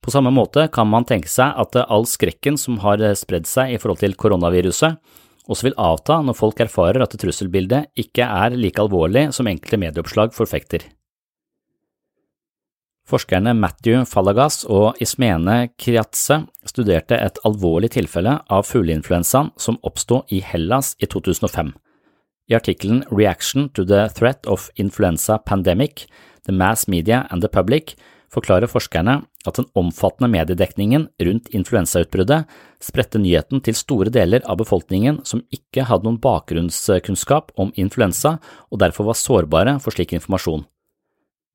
På 0.04 0.12
samme 0.14 0.30
måte 0.30 0.68
kan 0.70 0.86
man 0.86 1.08
tenke 1.08 1.30
seg 1.32 1.56
at 1.58 1.74
all 1.88 2.06
skrekken 2.06 2.60
som 2.60 2.76
har 2.84 3.02
spredd 3.18 3.48
seg 3.50 3.72
i 3.72 3.80
forhold 3.80 4.04
til 4.04 4.14
koronaviruset, 4.14 5.00
også 5.48 5.68
vil 5.68 5.78
avta 5.80 6.20
når 6.22 6.36
folk 6.36 6.60
erfarer 6.60 7.02
at 7.02 7.16
trusselbildet 7.20 7.88
ikke 7.98 8.26
er 8.26 8.56
like 8.56 8.80
alvorlig 8.82 9.28
som 9.34 9.48
enkelte 9.48 9.80
medieoppslag 9.80 10.34
forfekter. 10.36 10.84
Forskerne 13.08 13.54
Matthew 13.56 14.04
Fallagas 14.04 14.66
og 14.68 14.98
Ismene 15.00 15.70
Kriatse 15.80 16.42
studerte 16.68 17.16
et 17.16 17.40
alvorlig 17.48 17.94
tilfelle 17.96 18.36
av 18.52 18.66
fugleinfluensaen 18.68 19.54
som 19.56 19.80
oppsto 19.80 20.26
i 20.28 20.42
Hellas 20.44 20.92
i 21.00 21.08
2005. 21.08 21.72
I 22.52 22.56
artikkelen 22.56 23.06
Reaction 23.08 23.70
to 23.72 23.84
the 23.88 24.10
Threat 24.12 24.44
of 24.46 24.68
Influenza 24.76 25.38
Pandemic– 25.38 26.04
The 26.48 26.52
Mass 26.52 26.88
Media 26.88 27.26
and 27.30 27.42
the 27.42 27.48
Public 27.48 27.94
forklarer 28.32 28.70
forskerne 28.70 29.20
at 29.48 29.58
den 29.58 29.68
omfattende 29.78 30.30
mediedekningen 30.32 31.06
rundt 31.24 31.48
influensautbruddet 31.56 32.48
spredte 32.84 33.20
nyheten 33.22 33.62
til 33.64 33.76
store 33.78 34.12
deler 34.14 34.44
av 34.44 34.60
befolkningen 34.60 35.22
som 35.28 35.44
ikke 35.54 35.86
hadde 35.88 36.08
noen 36.08 36.20
bakgrunnskunnskap 36.22 37.54
om 37.56 37.72
influensa 37.76 38.36
og 38.68 38.82
derfor 38.82 39.10
var 39.10 39.18
sårbare 39.20 39.78
for 39.84 39.94
slik 39.94 40.14
informasjon. 40.16 40.66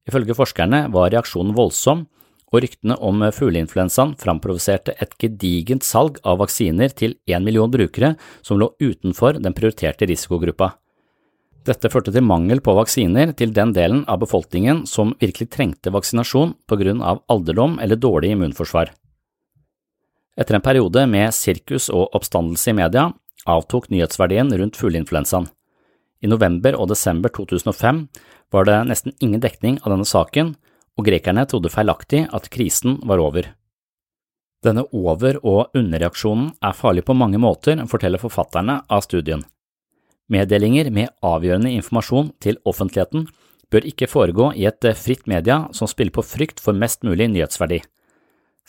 Ifølge 0.09 0.35
forskerne 0.35 0.87
var 0.91 1.13
reaksjonen 1.13 1.55
voldsom, 1.55 2.07
og 2.53 2.61
ryktene 2.61 2.99
om 3.01 3.23
fugleinfluensaen 3.33 4.13
framprovoserte 4.21 4.93
et 5.01 5.15
gedigent 5.17 5.85
salg 5.87 6.19
av 6.21 6.37
vaksiner 6.43 6.93
til 6.93 7.15
én 7.25 7.41
million 7.41 7.71
brukere 7.71 8.13
som 8.45 8.59
lå 8.61 8.69
utenfor 8.77 9.39
den 9.41 9.55
prioriterte 9.57 10.05
risikogruppa. 10.05 10.75
Dette 11.63 11.87
førte 11.87 12.11
til 12.11 12.25
mangel 12.27 12.59
på 12.59 12.73
vaksiner 12.75 13.31
til 13.39 13.53
den 13.55 13.71
delen 13.75 14.01
av 14.11 14.19
befolkningen 14.19 14.81
som 14.89 15.13
virkelig 15.21 15.47
trengte 15.53 15.93
vaksinasjon 15.95 16.57
på 16.67 16.79
grunn 16.81 16.99
av 16.99 17.21
alderdom 17.31 17.77
eller 17.79 17.95
dårlig 17.95 18.33
immunforsvar. 18.35 18.91
Etter 20.35 20.57
en 20.57 20.65
periode 20.65 21.05
med 21.07 21.31
sirkus 21.35 21.87
og 21.93 22.15
oppstandelse 22.17 22.73
i 22.73 22.75
media 22.75 23.05
avtok 23.47 23.87
nyhetsverdien 23.93 24.51
rundt 24.59 24.79
fugleinfluensaen. 24.79 25.47
I 26.23 26.27
november 26.31 26.75
og 26.79 26.89
desember 26.91 27.31
2005 27.31 28.05
var 28.51 28.67
det 28.67 28.77
nesten 28.89 29.15
ingen 29.19 29.43
dekning 29.43 29.79
av 29.83 29.93
denne 29.93 30.07
saken, 30.07 30.53
og 30.99 31.07
grekerne 31.07 31.45
trodde 31.49 31.71
feilaktig 31.73 32.25
at 32.31 32.49
krisen 32.53 32.99
var 33.07 33.23
over. 33.23 33.49
Denne 34.63 34.85
over- 34.91 35.39
og 35.43 35.75
underreaksjonen 35.75 36.53
er 36.63 36.77
farlig 36.77 37.03
på 37.07 37.15
mange 37.17 37.39
måter, 37.41 37.79
forteller 37.87 38.21
forfatterne 38.21 38.81
av 38.87 39.03
studien. 39.03 39.43
Meddelinger 40.33 40.89
med 40.93 41.11
avgjørende 41.21 41.71
informasjon 41.77 42.31
til 42.41 42.57
offentligheten 42.65 43.27
bør 43.73 43.85
ikke 43.89 44.09
foregå 44.09 44.51
i 44.57 44.65
et 44.69 44.85
eh, 44.87 44.97
fritt 44.97 45.27
media 45.29 45.67
som 45.77 45.89
spiller 45.89 46.13
på 46.15 46.25
frykt 46.25 46.61
for 46.63 46.77
mest 46.77 47.03
mulig 47.05 47.29
nyhetsverdi. 47.33 47.81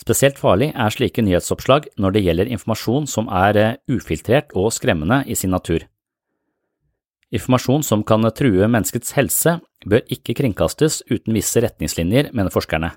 Spesielt 0.01 0.41
farlig 0.41 0.73
er 0.75 0.91
slike 0.91 1.23
nyhetsoppslag 1.23 1.87
når 2.01 2.17
det 2.17 2.25
gjelder 2.25 2.51
informasjon 2.57 3.07
som 3.11 3.31
er 3.31 3.61
eh, 3.61 3.77
ufiltrert 3.89 4.53
og 4.59 4.73
skremmende 4.75 5.23
i 5.31 5.37
sin 5.39 5.55
natur. 5.55 5.87
Informasjon 7.35 7.83
som 7.83 8.05
kan 8.07 8.27
true 8.37 8.69
menneskets 8.71 9.15
helse, 9.17 9.59
bør 9.85 10.05
ikke 10.13 10.37
kringkastes 10.39 11.03
uten 11.11 11.35
visse 11.35 11.61
retningslinjer, 11.61 12.31
mener 12.33 12.53
forskerne. 12.55 12.93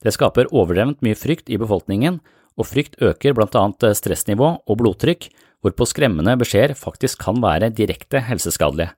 Det 0.00 0.12
skaper 0.16 0.48
overdrevent 0.50 1.02
mye 1.04 1.18
frykt 1.18 1.50
i 1.52 1.58
befolkningen 1.60 2.18
og 2.58 2.68
frykt 2.68 2.98
øker 3.02 3.36
blant 3.36 3.56
annet 3.58 3.96
stressnivå 3.98 4.50
og 4.66 4.80
blodtrykk, 4.80 5.28
hvorpå 5.60 5.86
skremmende 5.88 6.36
beskjeder 6.40 6.74
faktisk 6.78 7.20
kan 7.26 7.40
være 7.42 7.70
direkte 7.76 8.22
helseskadelige. 8.24 8.94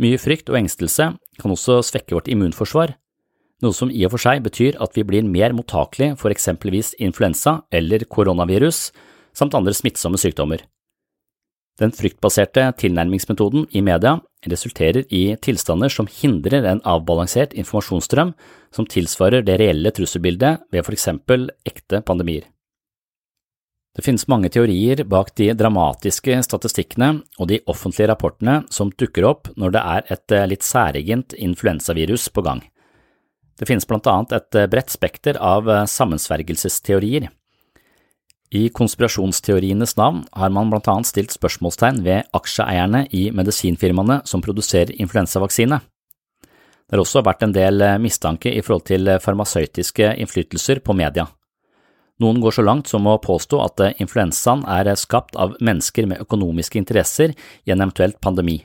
Mye 0.00 0.16
frykt 0.20 0.48
og 0.48 0.60
engstelse 0.60 1.10
kan 1.40 1.52
også 1.52 1.80
svekke 1.84 2.16
vårt 2.16 2.28
immunforsvar, 2.32 2.94
noe 3.60 3.76
som 3.76 3.92
i 3.92 4.04
og 4.06 4.14
for 4.14 4.22
seg 4.22 4.40
betyr 4.44 4.78
at 4.80 4.94
vi 4.96 5.04
blir 5.04 5.26
mer 5.28 5.52
mottakelige 5.56 6.16
for 6.20 6.32
eksempelvis 6.32 6.94
influensa 7.02 7.60
eller 7.72 8.06
koronavirus 8.08 8.88
samt 9.36 9.56
andre 9.56 9.74
smittsomme 9.76 10.20
sykdommer. 10.20 10.64
Den 11.80 11.92
fryktbaserte 11.96 12.66
tilnærmingsmetoden 12.80 13.66
i 13.72 13.80
media 13.84 14.18
resulterer 14.48 15.06
i 15.08 15.36
tilstander 15.40 15.92
som 15.92 16.08
hindrer 16.08 16.66
en 16.68 16.82
avbalansert 16.88 17.54
informasjonsstrøm 17.56 18.34
som 18.74 18.86
tilsvarer 18.86 19.44
det 19.46 19.58
reelle 19.60 19.92
trusselbildet 19.94 20.66
ved 20.72 20.86
for 20.86 20.96
eksempel 20.96 21.50
ekte 21.66 22.02
pandemier. 22.06 22.46
Det 23.96 24.04
finnes 24.06 24.28
mange 24.30 24.48
teorier 24.54 25.02
bak 25.10 25.32
de 25.36 25.48
dramatiske 25.58 26.36
statistikkene 26.46 27.24
og 27.40 27.48
de 27.50 27.58
offentlige 27.66 28.06
rapportene 28.12 28.60
som 28.70 28.92
dukker 28.94 29.26
opp 29.26 29.50
når 29.58 29.74
det 29.74 29.82
er 29.94 30.14
et 30.14 30.36
litt 30.52 30.62
særegent 30.62 31.34
influensavirus 31.34 32.28
på 32.30 32.44
gang. 32.46 32.62
Det 33.58 33.66
finnes 33.68 33.84
blant 33.84 34.06
annet 34.08 34.36
et 34.38 34.60
bredt 34.70 34.94
spekter 34.94 35.36
av 35.42 35.66
sammensvergelsesteorier. 35.90 37.26
I 38.50 38.68
konspirasjonsteorienes 38.74 39.96
navn 39.98 40.24
har 40.38 40.50
man 40.54 40.70
blant 40.72 40.88
annet 40.90 41.10
stilt 41.10 41.34
spørsmålstegn 41.34 42.00
ved 42.06 42.30
aksjeeierne 42.34 43.04
i 43.14 43.28
medisinfirmaene 43.34 44.22
som 44.26 44.42
produserer 44.42 44.94
influensavaksine. 44.96 45.78
Det 46.90 46.96
har 46.96 47.04
også 47.04 47.22
vært 47.22 47.44
en 47.46 47.52
del 47.54 47.84
mistanke 48.02 48.50
i 48.50 48.62
forhold 48.66 48.88
til 48.90 49.06
farmasøytiske 49.22 50.08
innflytelser 50.18 50.80
på 50.82 50.96
media. 50.98 51.28
Noen 52.20 52.40
går 52.42 52.56
så 52.58 52.64
langt 52.66 52.90
som 52.90 53.06
å 53.06 53.20
påstå 53.22 53.60
at 53.62 53.82
influensaen 54.02 54.66
er 54.66 54.90
skapt 54.98 55.38
av 55.38 55.54
mennesker 55.62 56.10
med 56.10 56.26
økonomiske 56.26 56.82
interesser 56.82 57.32
i 57.62 57.72
en 57.72 57.80
eventuelt 57.80 58.18
pandemi. 58.20 58.58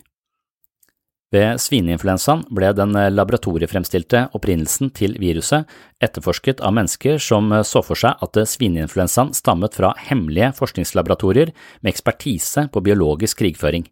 Ved 1.33 1.59
svineinfluensaen 1.59 2.43
ble 2.53 2.69
den 2.77 2.93
laboratoriefremstilte 3.13 4.25
opprinnelsen 4.37 4.91
til 4.95 5.15
viruset 5.21 5.69
etterforsket 6.03 6.61
av 6.65 6.75
mennesker 6.77 7.19
som 7.21 7.53
så 7.65 7.81
for 7.85 7.99
seg 7.99 8.21
at 8.25 8.39
svineinfluensaen 8.51 9.33
stammet 9.37 9.77
fra 9.77 9.93
hemmelige 10.07 10.53
forskningslaboratorier 10.59 11.53
med 11.81 11.93
ekspertise 11.93 12.67
på 12.71 12.83
biologisk 12.85 13.41
krigføring. 13.41 13.87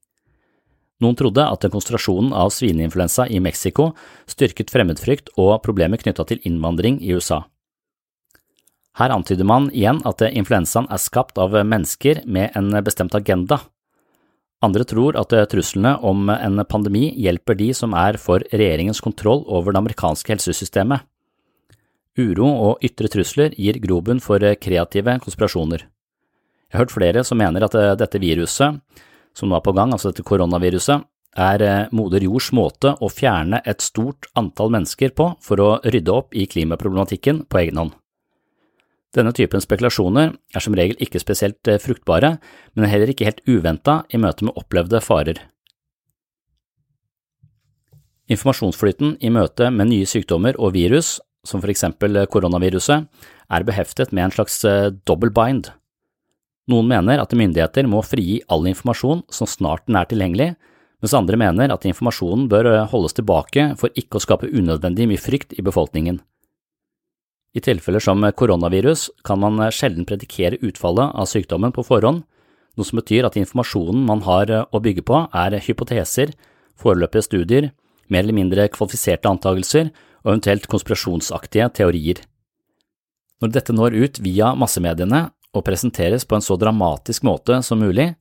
Noen 1.04 1.18
trodde 1.20 1.44
at 1.44 1.66
konsentrasjonen 1.68 2.32
av 2.38 2.54
svineinfluensa 2.56 3.28
i 3.28 3.42
Mexico 3.44 3.92
styrket 4.30 4.72
fremmedfrykt 4.72 5.34
og 5.36 5.58
problemer 5.66 6.00
knytta 6.00 6.24
til 6.30 6.40
innvandring 6.48 7.02
i 7.04 7.12
USA. 7.18 7.44
Her 8.96 9.12
antyder 9.12 9.48
man 9.50 9.68
igjen 9.74 10.00
at 10.08 10.22
influensaen 10.30 10.88
er 10.94 11.02
skapt 11.02 11.40
av 11.42 11.58
mennesker 11.66 12.22
med 12.30 12.56
en 12.56 12.70
bestemt 12.86 13.18
agenda, 13.18 13.60
andre 14.64 14.86
tror 14.88 15.18
at 15.20 15.34
truslene 15.52 15.98
om 16.08 16.30
en 16.32 16.62
pandemi 16.70 17.10
hjelper 17.20 17.58
de 17.60 17.74
som 17.76 17.96
er 18.00 18.16
for 18.22 18.46
regjeringens 18.54 19.02
kontroll 19.04 19.44
over 19.44 19.74
det 19.74 19.82
amerikanske 19.82 20.32
helsesystemet. 20.32 21.04
Uro 22.16 22.48
og 22.48 22.86
ytre 22.86 23.10
trusler 23.12 23.56
gir 23.60 23.82
grobunn 23.84 24.22
for 24.24 24.40
kreative 24.62 25.18
konspirasjoner. 25.26 25.84
Jeg 25.84 26.78
har 26.78 26.86
hørt 26.86 26.96
flere 26.96 27.24
som 27.28 27.42
mener 27.42 27.66
at 27.66 27.76
dette 28.00 28.22
viruset, 28.22 28.80
som 29.38 29.50
nå 29.50 29.58
er 29.58 29.66
på 29.66 29.74
gang, 29.76 29.94
altså 29.94 30.12
dette 30.12 30.26
koronaviruset, 30.28 31.08
er 31.34 31.90
moder 31.90 32.22
jords 32.22 32.52
måte 32.54 32.92
å 33.02 33.10
fjerne 33.10 33.64
et 33.66 33.82
stort 33.82 34.28
antall 34.38 34.70
mennesker 34.76 35.16
på 35.18 35.32
for 35.42 35.64
å 35.64 35.70
rydde 35.82 36.14
opp 36.14 36.38
i 36.38 36.46
klimaproblematikken 36.46 37.48
på 37.50 37.64
egen 37.64 37.82
hånd. 37.82 37.96
Denne 39.14 39.34
typen 39.38 39.62
spekulasjoner 39.62 40.32
er 40.58 40.64
som 40.64 40.74
regel 40.78 40.98
ikke 41.04 41.22
spesielt 41.22 41.70
eh, 41.70 41.82
fruktbare, 41.82 42.38
men 42.74 42.90
heller 42.90 43.12
ikke 43.14 43.28
helt 43.28 43.44
uventa 43.46 44.02
i 44.10 44.18
møte 44.22 44.48
med 44.48 44.58
opplevde 44.58 45.02
farer. 45.06 45.44
Informasjonsflyten 48.34 49.18
i 49.22 49.30
møte 49.34 49.70
med 49.70 49.92
nye 49.92 50.08
sykdommer 50.10 50.58
og 50.58 50.74
virus, 50.74 51.20
som 51.46 51.62
for 51.62 51.70
eksempel 51.70 52.24
koronaviruset, 52.32 53.06
er 53.54 53.66
beheftet 53.68 54.14
med 54.16 54.30
en 54.30 54.36
slags 54.40 54.58
eh, 54.66 54.90
double 55.06 55.30
bind. 55.36 55.70
Noen 56.72 56.88
mener 56.88 57.20
at 57.20 57.34
myndigheter 57.36 57.88
må 57.92 58.00
frigi 58.08 58.38
all 58.52 58.68
informasjon 58.70 59.26
så 59.34 59.48
snart 59.50 59.84
den 59.90 59.98
er 60.00 60.08
tilgjengelig, 60.08 60.54
mens 61.04 61.16
andre 61.18 61.40
mener 61.40 61.74
at 61.74 61.88
informasjonen 61.90 62.46
bør 62.52 62.70
eh, 62.72 62.86
holdes 62.92 63.18
tilbake 63.18 63.74
for 63.80 63.92
ikke 64.00 64.20
å 64.20 64.24
skape 64.24 64.48
unødvendig 64.48 65.10
mye 65.10 65.20
frykt 65.20 65.58
i 65.58 65.66
befolkningen. 65.66 66.22
I 67.54 67.62
tilfeller 67.62 68.02
som 68.02 68.24
koronavirus 68.34 69.10
kan 69.28 69.42
man 69.44 69.60
sjelden 69.76 70.08
predikere 70.10 70.58
utfallet 70.66 71.12
av 71.14 71.28
sykdommen 71.30 71.76
på 71.76 71.84
forhånd, 71.86 72.24
noe 72.74 72.88
som 72.88 72.98
betyr 72.98 73.28
at 73.28 73.38
informasjonen 73.38 74.08
man 74.08 74.24
har 74.26 74.50
å 74.64 74.82
bygge 74.82 75.04
på 75.06 75.20
er 75.30 75.60
hypoteser, 75.62 76.32
foreløpige 76.80 77.28
studier, 77.28 77.70
mer 78.10 78.24
eller 78.24 78.40
mindre 78.40 78.66
kvalifiserte 78.74 79.30
antagelser 79.30 79.92
og 80.24 80.32
eventuelt 80.32 80.66
konspirasjonsaktige 80.72 81.70
teorier. 81.78 82.24
Når 83.44 83.54
dette 83.54 83.76
når 83.76 84.00
ut 84.00 84.20
via 84.24 84.54
massemediene 84.58 85.28
og 85.54 85.66
presenteres 85.68 86.26
på 86.26 86.38
en 86.38 86.46
så 86.46 86.58
dramatisk 86.60 87.26
måte 87.28 87.60
som 87.66 87.82
mulig, 87.82 88.14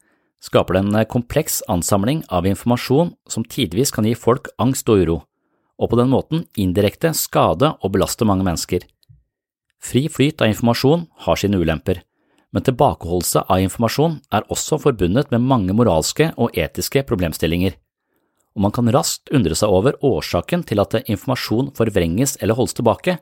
skaper 0.42 0.76
det 0.76 0.82
en 0.84 1.04
kompleks 1.10 1.60
ansamling 1.70 2.22
av 2.28 2.46
informasjon 2.46 3.12
som 3.30 3.44
tidvis 3.44 3.94
kan 3.94 4.06
gi 4.06 4.14
folk 4.18 4.50
angst 4.62 4.88
og 4.90 5.04
uro, 5.04 5.18
og 5.78 5.92
på 5.92 5.98
den 5.98 6.10
måten 6.12 6.46
indirekte 6.58 7.14
skade 7.16 7.72
og 7.80 7.94
belaste 7.94 8.26
mange 8.28 8.44
mennesker. 8.46 8.84
Fri 9.82 10.06
flyt 10.12 10.42
av 10.42 10.52
informasjon 10.52 11.06
har 11.26 11.38
sine 11.38 11.58
ulemper, 11.58 12.02
men 12.52 12.66
tilbakeholdelse 12.66 13.46
av 13.48 13.62
informasjon 13.64 14.18
er 14.34 14.46
også 14.52 14.78
forbundet 14.82 15.32
med 15.32 15.46
mange 15.46 15.74
moralske 15.74 16.30
og 16.36 16.52
etiske 16.58 17.02
problemstillinger, 17.08 17.78
og 18.52 18.66
man 18.66 18.74
kan 18.74 18.90
raskt 18.92 19.32
undre 19.32 19.56
seg 19.56 19.72
over 19.72 19.96
årsaken 20.04 20.64
til 20.68 20.82
at 20.82 20.98
informasjon 21.06 21.70
forvrenges 21.78 22.36
eller 22.42 22.58
holdes 22.58 22.76
tilbake, 22.76 23.16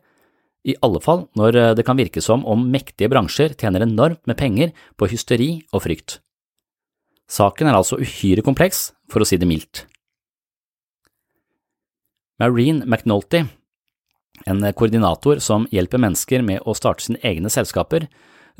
i 0.68 0.76
alle 0.84 1.00
fall 1.04 1.26
når 1.38 1.76
det 1.78 1.84
kan 1.88 1.98
virke 1.98 2.22
som 2.24 2.42
om 2.48 2.66
mektige 2.72 3.10
bransjer 3.12 3.54
tjener 3.58 3.86
enormt 3.86 4.20
med 4.28 4.38
penger 4.40 4.74
på 5.00 5.08
hysteri 5.12 5.52
og 5.72 5.84
frykt. 5.86 6.18
Saken 7.30 7.70
er 7.70 7.78
altså 7.78 8.00
uhyre 8.02 8.42
kompleks, 8.42 8.90
for 9.10 9.22
å 9.22 9.28
si 9.28 9.38
det 9.38 9.46
mildt. 9.46 9.84
Marine 12.42 12.82
McNulty 12.88 13.44
en 14.46 14.72
koordinator 14.72 15.38
som 15.38 15.66
hjelper 15.70 16.00
mennesker 16.00 16.42
med 16.42 16.64
å 16.64 16.74
starte 16.76 17.04
sine 17.04 17.20
egne 17.26 17.50
selskaper, 17.52 18.06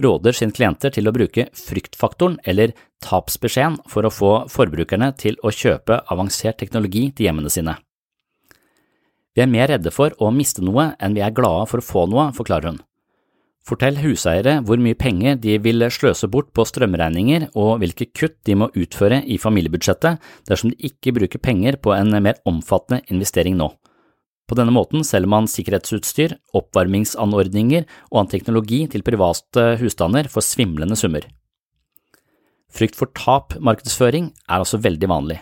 råder 0.01 0.37
sine 0.37 0.55
klienter 0.57 0.93
til 0.95 1.09
å 1.09 1.15
bruke 1.15 1.49
fryktfaktoren 1.57 2.39
eller 2.49 2.75
tapsbeskjeden 3.05 3.81
for 3.91 4.07
å 4.07 4.13
få 4.15 4.33
forbrukerne 4.53 5.13
til 5.21 5.39
å 5.45 5.53
kjøpe 5.53 6.03
avansert 6.13 6.61
teknologi 6.61 7.09
til 7.13 7.29
hjemmene 7.29 7.53
sine. 7.53 7.77
Vi 9.37 9.45
er 9.45 9.51
mer 9.51 9.71
redde 9.71 9.93
for 9.95 10.14
å 10.19 10.33
miste 10.35 10.62
noe 10.64 10.93
enn 10.99 11.14
vi 11.14 11.23
er 11.23 11.35
glade 11.35 11.69
for 11.71 11.81
å 11.83 11.87
få 11.87 12.07
noe, 12.11 12.31
forklarer 12.35 12.73
hun. 12.73 12.81
Fortell 13.66 14.01
huseiere 14.01 14.57
hvor 14.66 14.81
mye 14.81 14.97
penger 14.99 15.37
de 15.38 15.59
vil 15.62 15.85
sløse 15.93 16.27
bort 16.33 16.49
på 16.57 16.64
strømregninger 16.66 17.51
og 17.61 17.83
hvilke 17.83 18.09
kutt 18.16 18.38
de 18.49 18.57
må 18.57 18.71
utføre 18.73 19.21
i 19.29 19.37
familiebudsjettet 19.38 20.19
dersom 20.49 20.73
de 20.73 20.90
ikke 20.90 21.12
bruker 21.19 21.43
penger 21.43 21.77
på 21.77 21.93
en 21.95 22.16
mer 22.25 22.40
omfattende 22.49 23.05
investering 23.12 23.59
nå. 23.61 23.69
På 24.51 24.57
denne 24.59 24.75
måten 24.75 25.05
selger 25.07 25.31
man 25.31 25.47
sikkerhetsutstyr, 25.47 26.33
oppvarmingsanordninger 26.59 27.85
og 28.09 28.16
annen 28.16 28.33
teknologi 28.33 28.81
til 28.90 29.05
private 29.07 29.77
husstander 29.79 30.27
for 30.33 30.43
svimlende 30.43 30.99
summer. 30.99 31.29
Frykt 32.71 32.99
for 32.99 33.12
tap-markedsføring 33.14 34.33
er 34.49 34.57
altså 34.57 34.81
veldig 34.83 35.11
vanlig. 35.11 35.38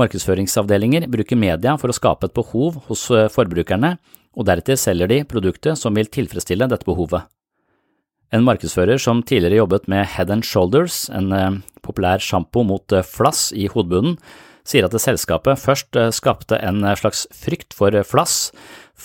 Markedsføringsavdelinger 0.00 1.08
bruker 1.12 1.38
media 1.38 1.74
for 1.80 1.92
å 1.92 1.96
skape 1.96 2.30
et 2.30 2.36
behov 2.36 2.78
hos 2.88 3.04
eh, 3.12 3.28
forbrukerne, 3.32 3.96
og 4.38 4.46
deretter 4.46 4.78
selger 4.78 5.10
de 5.10 5.20
produktet 5.28 5.78
som 5.78 5.96
vil 5.98 6.08
tilfredsstille 6.08 6.68
dette 6.70 6.86
behovet. 6.86 7.26
En 8.30 8.46
markedsfører 8.46 9.00
som 9.02 9.24
tidligere 9.26 9.58
jobbet 9.58 9.88
med 9.90 10.06
Head 10.12 10.30
and 10.30 10.46
Shoulders, 10.46 11.02
en 11.12 11.34
eh, 11.34 11.58
populær 11.84 12.22
sjampo 12.22 12.64
mot 12.66 12.94
eh, 12.94 13.04
flass 13.06 13.50
i 13.52 13.66
hodebunnen, 13.72 14.16
sier 14.70 14.86
at 14.86 14.94
selskapet 15.02 15.58
først 15.58 15.96
skapte 16.14 16.58
en 16.62 16.84
slags 16.94 17.24
frykt 17.34 17.72
for 17.74 17.96
flass, 18.06 18.52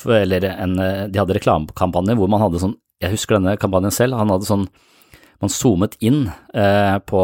eller 0.03 0.43
en, 0.51 0.75
de 0.75 1.17
hadde 1.17 1.37
reklamekampanje 1.37 2.17
hvor 2.19 2.29
man 2.29 2.43
hadde 2.43 2.59
sånn, 2.61 2.75
jeg 3.01 3.15
husker 3.15 3.39
denne 3.39 3.55
kampanjen 3.57 3.95
selv, 3.95 4.19
han 4.19 4.33
hadde 4.35 4.45
sånn 4.45 4.67
man 5.43 5.51
zoomet 5.51 5.97
inn 6.03 6.27
eh, 6.55 6.97
på 7.05 7.21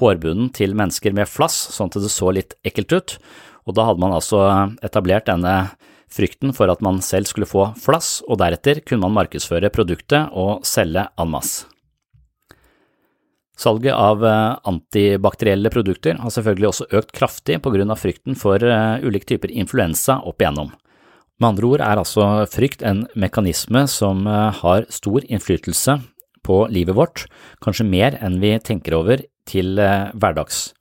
hårbunnen 0.00 0.50
til 0.54 0.74
mennesker 0.76 1.14
med 1.16 1.30
flass, 1.30 1.56
sånn 1.74 1.92
at 1.92 2.00
det 2.02 2.12
så 2.12 2.32
litt 2.34 2.56
ekkelt 2.66 2.94
ut, 2.94 3.16
og 3.64 3.76
da 3.78 3.88
hadde 3.88 4.02
man 4.02 4.16
altså 4.16 4.40
etablert 4.84 5.28
denne 5.30 5.74
frykten 6.14 6.52
for 6.54 6.70
at 6.70 6.82
man 6.84 7.00
selv 7.02 7.30
skulle 7.30 7.48
få 7.48 7.70
flass, 7.80 8.18
og 8.28 8.38
deretter 8.42 8.82
kunne 8.84 9.06
man 9.06 9.16
markedsføre 9.22 9.72
produktet 9.74 10.34
og 10.36 10.66
selge 10.68 11.06
en 11.18 11.32
masse. 11.32 11.70
Salget 13.54 13.94
av 13.94 14.24
eh, 14.26 14.56
antibakterielle 14.66 15.70
produkter 15.70 16.18
har 16.18 16.32
selvfølgelig 16.34 16.68
også 16.72 16.88
økt 16.98 17.12
kraftig 17.14 17.60
på 17.62 17.70
grunn 17.70 17.92
av 17.94 18.00
frykten 18.02 18.34
for 18.38 18.58
eh, 18.58 19.04
ulike 19.06 19.30
typer 19.30 19.52
influensa 19.54 20.18
opp 20.26 20.42
igjennom. 20.42 20.72
Med 21.38 21.52
andre 21.52 21.68
ord 21.68 21.84
er 21.86 22.00
altså 22.02 22.24
frykt 22.50 22.82
en 22.86 23.04
mekanisme 23.18 23.84
som 23.90 24.22
har 24.26 24.84
stor 24.90 25.24
innflytelse 25.26 25.96
på 26.44 26.64
livet 26.72 26.96
vårt, 26.96 27.26
kanskje 27.64 27.86
mer 27.88 28.18
enn 28.22 28.40
vi 28.42 28.54
tenker 28.62 28.96
over 28.98 29.22
til 29.48 29.78
eh, 29.80 30.10
hverdags. 30.14 30.72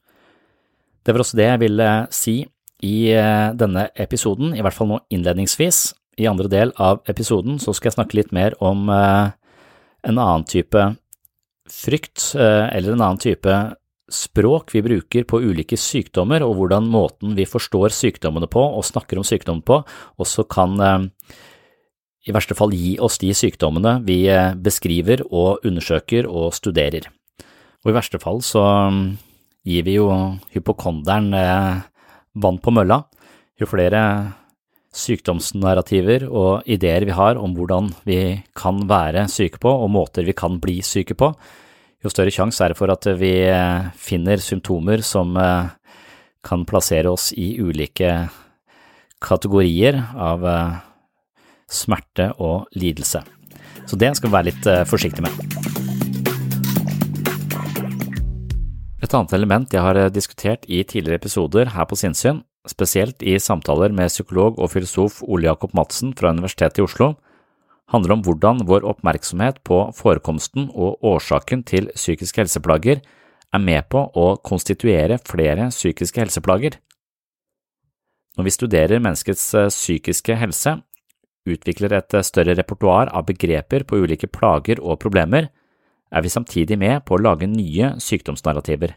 Det 1.03 1.13
var 1.13 1.23
også 1.23 1.39
det 1.39 1.49
jeg 1.49 1.61
ville 1.65 1.91
si 2.15 2.37
i 2.83 2.95
eh, 3.15 3.51
denne 3.59 3.87
episoden, 3.99 4.55
i 4.55 4.63
hvert 4.63 4.75
fall 4.75 4.91
nå 4.91 5.03
innledningsvis. 5.13 5.85
I 6.21 6.29
andre 6.29 6.49
del 6.51 6.73
av 6.77 7.01
episoden 7.09 7.57
så 7.61 7.73
skal 7.73 7.89
jeg 7.89 7.97
snakke 7.97 8.19
litt 8.19 8.35
mer 8.35 8.57
om 8.63 8.89
eh, 8.93 9.31
en 10.03 10.19
annen 10.19 10.45
type 10.47 10.91
frykt, 11.73 12.33
eller 12.35 12.91
en 12.91 13.01
annen 13.01 13.21
type 13.23 13.53
språk 14.11 14.73
vi 14.75 14.81
bruker 14.83 15.23
på 15.23 15.39
ulike 15.39 15.77
sykdommer, 15.79 16.43
og 16.43 16.57
hvordan 16.59 16.89
måten 16.91 17.37
vi 17.37 17.45
forstår 17.47 17.95
sykdommene 17.95 18.49
på 18.51 18.61
og 18.61 18.83
snakker 18.83 19.17
om 19.17 19.25
sykdommen 19.25 19.63
på, 19.63 19.79
også 20.19 20.43
kan 20.51 20.75
i 22.23 22.31
verste 22.31 22.55
fall 22.55 22.71
gi 22.75 22.95
oss 23.03 23.19
de 23.19 23.33
sykdommene 23.35 23.97
vi 24.07 24.23
eh, 24.31 24.53
beskriver 24.55 25.25
og 25.27 25.65
undersøker 25.67 26.27
og 26.29 26.53
studerer. 26.55 27.09
Og 27.83 27.91
i 27.91 27.95
verste 27.97 28.19
fall 28.21 28.39
så 28.45 28.63
mm, 28.93 29.01
gir 29.67 29.83
vi 29.87 29.97
jo 29.97 30.07
hypokonderen 30.55 31.33
eh, 31.35 31.81
vann 32.39 32.61
på 32.63 32.71
mølla. 32.75 33.01
Jo 33.59 33.67
flere 33.69 34.03
sykdomsnarrativer 34.93 36.27
og 36.29 36.69
ideer 36.69 37.03
vi 37.09 37.15
har 37.17 37.39
om 37.41 37.55
hvordan 37.57 37.89
vi 38.07 38.19
kan 38.55 38.83
være 38.87 39.25
syke 39.31 39.59
på 39.59 39.73
og 39.83 39.91
måter 39.91 40.23
vi 40.23 40.35
kan 40.37 40.59
bli 40.63 40.77
syke 40.85 41.17
på, 41.17 41.31
jo 42.03 42.11
større 42.11 42.33
sjanse 42.35 42.61
er 42.61 42.71
det 42.71 42.77
for 42.77 42.91
at 42.93 43.07
vi 43.19 43.33
eh, 43.49 43.91
finner 43.99 44.39
symptomer 44.39 45.03
som 45.03 45.35
kan 46.43 46.65
plassere 46.67 47.11
oss 47.11 47.31
i 47.39 47.53
ulike 47.63 48.09
kategorier 49.23 50.01
av 50.19 50.43
smerte 51.69 52.31
og 52.39 52.67
lidelse. 52.75 53.23
Så 53.85 53.99
det 53.99 54.15
skal 54.17 54.29
vi 54.29 54.37
være 54.37 54.49
litt 54.51 54.63
forsiktig 54.87 55.23
forsiktige 55.23 55.27
med. 55.27 55.73
Et 59.03 59.11
annet 59.11 59.33
element 59.35 59.73
jeg 59.73 59.83
har 59.83 59.97
eh, 59.99 60.11
diskutert 60.13 60.63
i 60.71 60.79
tidligere 60.87 61.19
episoder 61.19 61.73
her 61.75 61.87
på 61.89 61.97
Sinnsyn, 61.99 62.41
spesielt 62.69 63.21
i 63.21 63.35
samtaler 63.39 63.91
med 63.91 64.11
psykolog 64.11 64.57
og 64.57 64.71
filosof 64.71 65.19
Ole 65.27 65.49
Jakob 65.49 65.73
Madsen 65.75 66.13
fra 66.15 66.31
Universitetet 66.31 66.79
i 66.79 66.85
Oslo, 66.85 67.11
handler 67.91 68.15
om 68.15 68.23
hvordan 68.23 68.63
vår 68.65 68.87
oppmerksomhet 68.87 69.59
på 69.67 69.81
forekomsten 69.97 70.69
og 70.71 71.03
årsaken 71.03 71.65
til 71.67 71.91
psykiske 71.91 72.45
helseplager 72.45 73.03
er 73.53 73.61
med 73.61 73.89
på 73.91 74.05
å 74.17 74.25
konstituere 74.39 75.19
flere 75.27 75.67
psykiske 75.69 76.23
helseplager. 76.23 76.79
Når 78.37 78.47
vi 78.47 78.55
studerer 78.55 79.03
menneskets 79.03 79.45
eh, 79.53 79.69
psykiske 79.69 80.39
helse, 80.39 80.77
utvikler 81.49 81.93
et 81.97 82.15
større 82.25 82.55
repertoar 82.57 83.11
av 83.11 83.27
begreper 83.27 83.85
på 83.87 83.99
ulike 84.03 84.29
plager 84.31 84.81
og 84.81 84.99
problemer, 85.03 85.49
er 86.13 86.21
vi 86.21 86.29
samtidig 86.29 86.77
med 86.77 87.03
på 87.07 87.17
å 87.17 87.23
lage 87.23 87.49
nye 87.49 87.95
sykdomsnarrativer. 88.01 88.93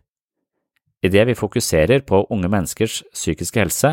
Idet 1.05 1.27
vi 1.29 1.39
fokuserer 1.39 2.05
på 2.09 2.25
unge 2.33 2.51
menneskers 2.53 3.03
psykiske 3.15 3.61
helse 3.61 3.93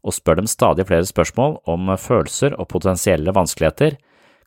og 0.00 0.14
spør 0.16 0.40
dem 0.40 0.48
stadig 0.48 0.86
flere 0.88 1.06
spørsmål 1.08 1.60
om 1.70 1.90
følelser 2.00 2.56
og 2.56 2.70
potensielle 2.72 3.34
vanskeligheter, 3.36 3.98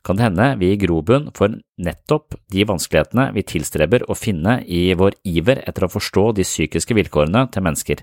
kan 0.04 0.18
det 0.18 0.26
hende 0.26 0.48
vi 0.60 0.68
gir 0.68 0.82
grobunn 0.82 1.30
for 1.36 1.54
nettopp 1.80 2.36
de 2.52 2.66
vanskelighetene 2.68 3.30
vi 3.36 3.46
tilstreber 3.48 4.04
å 4.10 4.16
finne 4.18 4.58
i 4.68 4.90
vår 4.98 5.16
iver 5.24 5.62
etter 5.64 5.86
å 5.86 5.92
forstå 5.92 6.26
de 6.36 6.44
psykiske 6.44 6.96
vilkårene 6.96 7.46
til 7.54 7.64
mennesker. 7.64 8.02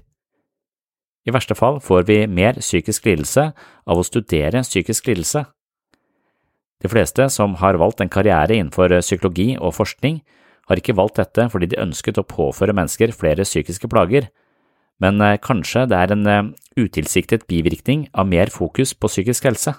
I 1.28 1.34
verste 1.34 1.56
fall 1.58 1.78
får 1.84 2.06
vi 2.08 2.20
mer 2.28 2.58
psykisk 2.58 3.06
lidelse 3.06 3.52
av 3.86 4.00
å 4.00 4.06
studere 4.06 4.64
psykisk 4.66 5.12
lidelse. 5.12 5.46
De 6.82 6.90
fleste 6.90 7.28
som 7.30 7.54
har 7.62 7.78
valgt 7.78 8.02
en 8.02 8.10
karriere 8.10 8.58
innenfor 8.58 8.96
psykologi 9.04 9.54
og 9.60 9.76
forskning, 9.78 10.22
har 10.70 10.80
ikke 10.80 10.96
valgt 10.98 11.20
dette 11.20 11.48
fordi 11.52 11.70
de 11.72 11.82
ønsket 11.82 12.18
å 12.18 12.26
påføre 12.26 12.74
mennesker 12.74 13.14
flere 13.14 13.46
psykiske 13.46 13.90
plager, 13.92 14.30
men 15.02 15.22
eh, 15.22 15.38
kanskje 15.42 15.88
det 15.90 15.98
er 15.98 16.14
en 16.14 16.28
eh, 16.30 16.50
utilsiktet 16.80 17.48
bivirkning 17.50 18.08
av 18.14 18.30
mer 18.30 18.54
fokus 18.54 18.94
på 18.94 19.10
psykisk 19.12 19.50
helse. 19.50 19.76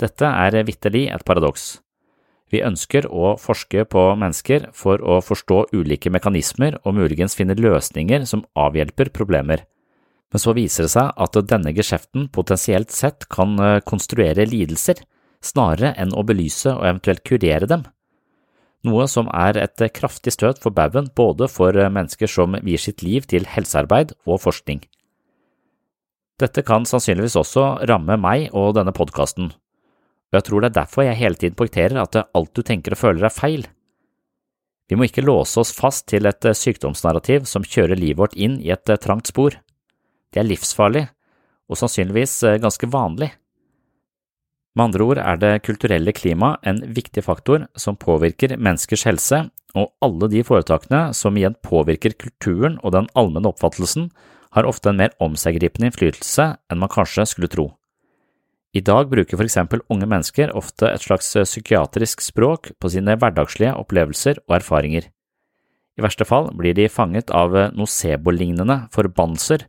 Dette 0.00 0.28
er 0.28 0.64
vitterlig 0.66 1.08
et 1.12 1.24
paradoks. 1.26 1.78
Vi 2.52 2.62
ønsker 2.64 3.08
å 3.08 3.34
forske 3.40 3.84
på 3.88 4.02
mennesker 4.20 4.68
for 4.76 5.02
å 5.02 5.20
forstå 5.24 5.60
ulike 5.74 6.12
mekanismer 6.12 6.76
og 6.84 6.96
muligens 6.98 7.36
finne 7.36 7.56
løsninger 7.58 8.26
som 8.30 8.44
avhjelper 8.54 9.10
problemer 9.14 9.64
men 10.32 10.42
så 10.42 10.54
viser 10.56 10.86
det 10.86 10.94
seg 10.94 11.10
at 11.26 11.40
denne 11.50 11.72
geskjeften 11.76 12.28
potensielt 12.34 12.94
sett 12.94 13.28
kan 13.32 13.58
eh, 13.60 13.80
konstruere 13.86 14.46
lidelser, 14.48 15.02
snarere 15.44 15.92
enn 16.00 16.14
å 16.16 16.24
belyse 16.26 16.72
og 16.72 16.86
eventuelt 16.86 17.24
kurere 17.26 17.68
dem, 17.68 17.84
noe 18.84 19.06
som 19.08 19.28
er 19.32 19.56
et 19.60 19.80
kraftig 19.96 20.34
støt 20.34 20.60
for 20.60 20.74
baugen 20.76 21.08
både 21.16 21.48
for 21.48 21.72
mennesker 21.72 22.28
som 22.28 22.56
vier 22.64 22.80
sitt 22.80 23.04
liv 23.04 23.24
til 23.30 23.46
helsearbeid 23.48 24.12
og 24.28 24.42
forskning. 24.44 24.82
Dette 26.40 26.64
kan 26.66 26.84
sannsynligvis 26.88 27.36
også 27.38 27.86
ramme 27.88 28.16
meg 28.20 28.48
og 28.52 28.74
denne 28.76 28.92
podkasten, 28.96 29.52
og 29.54 30.40
jeg 30.40 30.48
tror 30.48 30.64
det 30.64 30.72
er 30.72 30.80
derfor 30.80 31.06
jeg 31.06 31.20
hele 31.20 31.38
tiden 31.38 31.56
poengterer 31.56 32.00
at 32.02 32.18
alt 32.24 32.52
du 32.56 32.64
tenker 32.66 32.96
og 32.96 33.00
føler 33.00 33.28
er 33.28 33.34
feil. 33.34 33.68
Vi 34.90 34.98
må 34.98 35.06
ikke 35.06 35.24
låse 35.24 35.62
oss 35.62 35.70
fast 35.72 36.08
til 36.10 36.26
et 36.28 36.44
sykdomsnarrativ 36.58 37.46
som 37.48 37.64
kjører 37.64 37.96
livet 37.96 38.20
vårt 38.20 38.34
inn 38.34 38.58
i 38.60 38.72
et 38.74 38.90
trangt 39.00 39.30
spor. 39.30 39.54
Det 40.34 40.42
er 40.42 40.48
livsfarlig, 40.48 41.06
og 41.70 41.78
sannsynligvis 41.78 42.34
eh, 42.42 42.60
ganske 42.62 42.88
vanlig. 42.90 43.30
Med 44.74 44.88
andre 44.88 45.06
ord 45.06 45.20
er 45.22 45.38
det 45.38 45.52
kulturelle 45.62 46.12
klimaet 46.12 46.66
en 46.66 46.80
viktig 46.96 47.22
faktor 47.22 47.68
som 47.78 47.94
påvirker 47.94 48.56
menneskers 48.58 49.06
helse, 49.06 49.44
og 49.78 49.92
alle 50.02 50.28
de 50.30 50.42
foretakene 50.46 51.12
som 51.14 51.38
igjen 51.38 51.54
påvirker 51.62 52.16
kulturen 52.18 52.80
og 52.82 52.96
den 52.96 53.06
allmenne 53.14 53.50
oppfattelsen, 53.50 54.10
har 54.54 54.66
ofte 54.66 54.90
en 54.90 54.98
mer 54.98 55.14
omseggripende 55.22 55.90
innflytelse 55.90 56.50
enn 56.70 56.82
man 56.82 56.90
kanskje 56.90 57.26
skulle 57.30 57.50
tro. 57.50 57.68
I 58.74 58.82
dag 58.82 59.06
bruker 59.10 59.38
for 59.38 59.46
eksempel 59.46 59.82
unge 59.90 60.06
mennesker 60.10 60.50
ofte 60.58 60.88
et 60.90 61.02
slags 61.06 61.30
eh, 61.38 61.46
psykiatrisk 61.46 62.22
språk 62.26 62.72
på 62.82 62.90
sine 62.90 63.14
hverdagslige 63.14 63.76
opplevelser 63.78 64.42
og 64.48 64.58
erfaringer. 64.58 65.06
I 65.94 66.02
verste 66.02 66.26
fall 66.26 66.50
blir 66.58 66.74
de 66.74 66.88
fanget 66.90 67.30
av 67.30 67.54
eh, 67.54 67.70
nocebo-lignende 67.78 68.80
forbannelser 68.94 69.68